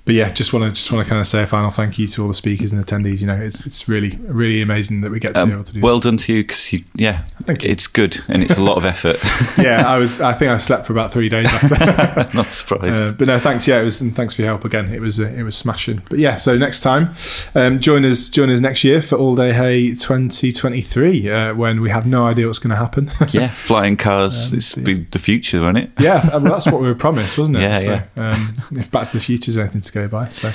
[0.05, 2.07] but yeah, just want to just want to kind of say a final thank you
[2.09, 3.21] to all the speakers and attendees.
[3.21, 5.73] You know, it's it's really really amazing that we get to be able Um, to
[5.75, 5.81] do.
[5.81, 7.71] well done to you because you, yeah, Thank you.
[7.71, 9.19] it's good and it's a lot of effort.
[9.63, 12.31] yeah, I was I think I slept for about three days after.
[12.37, 13.03] Not surprised.
[13.03, 13.67] Uh, but no, thanks.
[13.69, 14.93] Yeah, it was, and thanks for your help again.
[14.93, 16.03] It was uh, it was smashing.
[16.09, 17.09] But yeah, so next time,
[17.55, 21.91] um, join us join us next year for All Day Hey 2023 uh, when we
[21.91, 23.11] have no idea what's going to happen.
[23.31, 24.53] yeah, flying cars.
[24.53, 24.85] Um, it's yeah.
[24.85, 25.91] be the future, won't it?
[26.01, 27.61] yeah, well, that's what we were promised, wasn't it?
[27.61, 27.87] Yeah, so,
[28.17, 28.33] yeah.
[28.33, 30.53] Um, if Back to the Future is anything go by, so.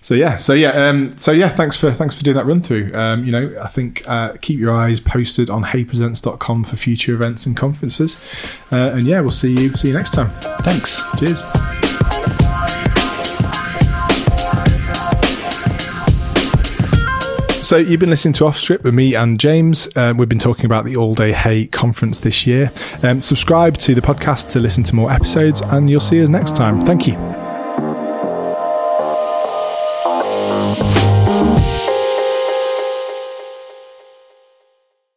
[0.00, 1.48] So yeah, so yeah, um, so yeah.
[1.48, 2.92] Thanks for thanks for doing that run through.
[2.92, 7.46] Um, you know, I think uh, keep your eyes posted on heypresents.com for future events
[7.46, 8.62] and conferences.
[8.70, 10.28] Uh, and yeah, we'll see you see you next time.
[10.60, 11.02] Thanks.
[11.18, 11.42] Cheers.
[17.64, 19.88] So you've been listening to Off Strip with me and James.
[19.96, 22.70] Um, we've been talking about the All Day Hey conference this year.
[23.02, 26.56] Um, subscribe to the podcast to listen to more episodes, and you'll see us next
[26.56, 26.78] time.
[26.78, 27.43] Thank you.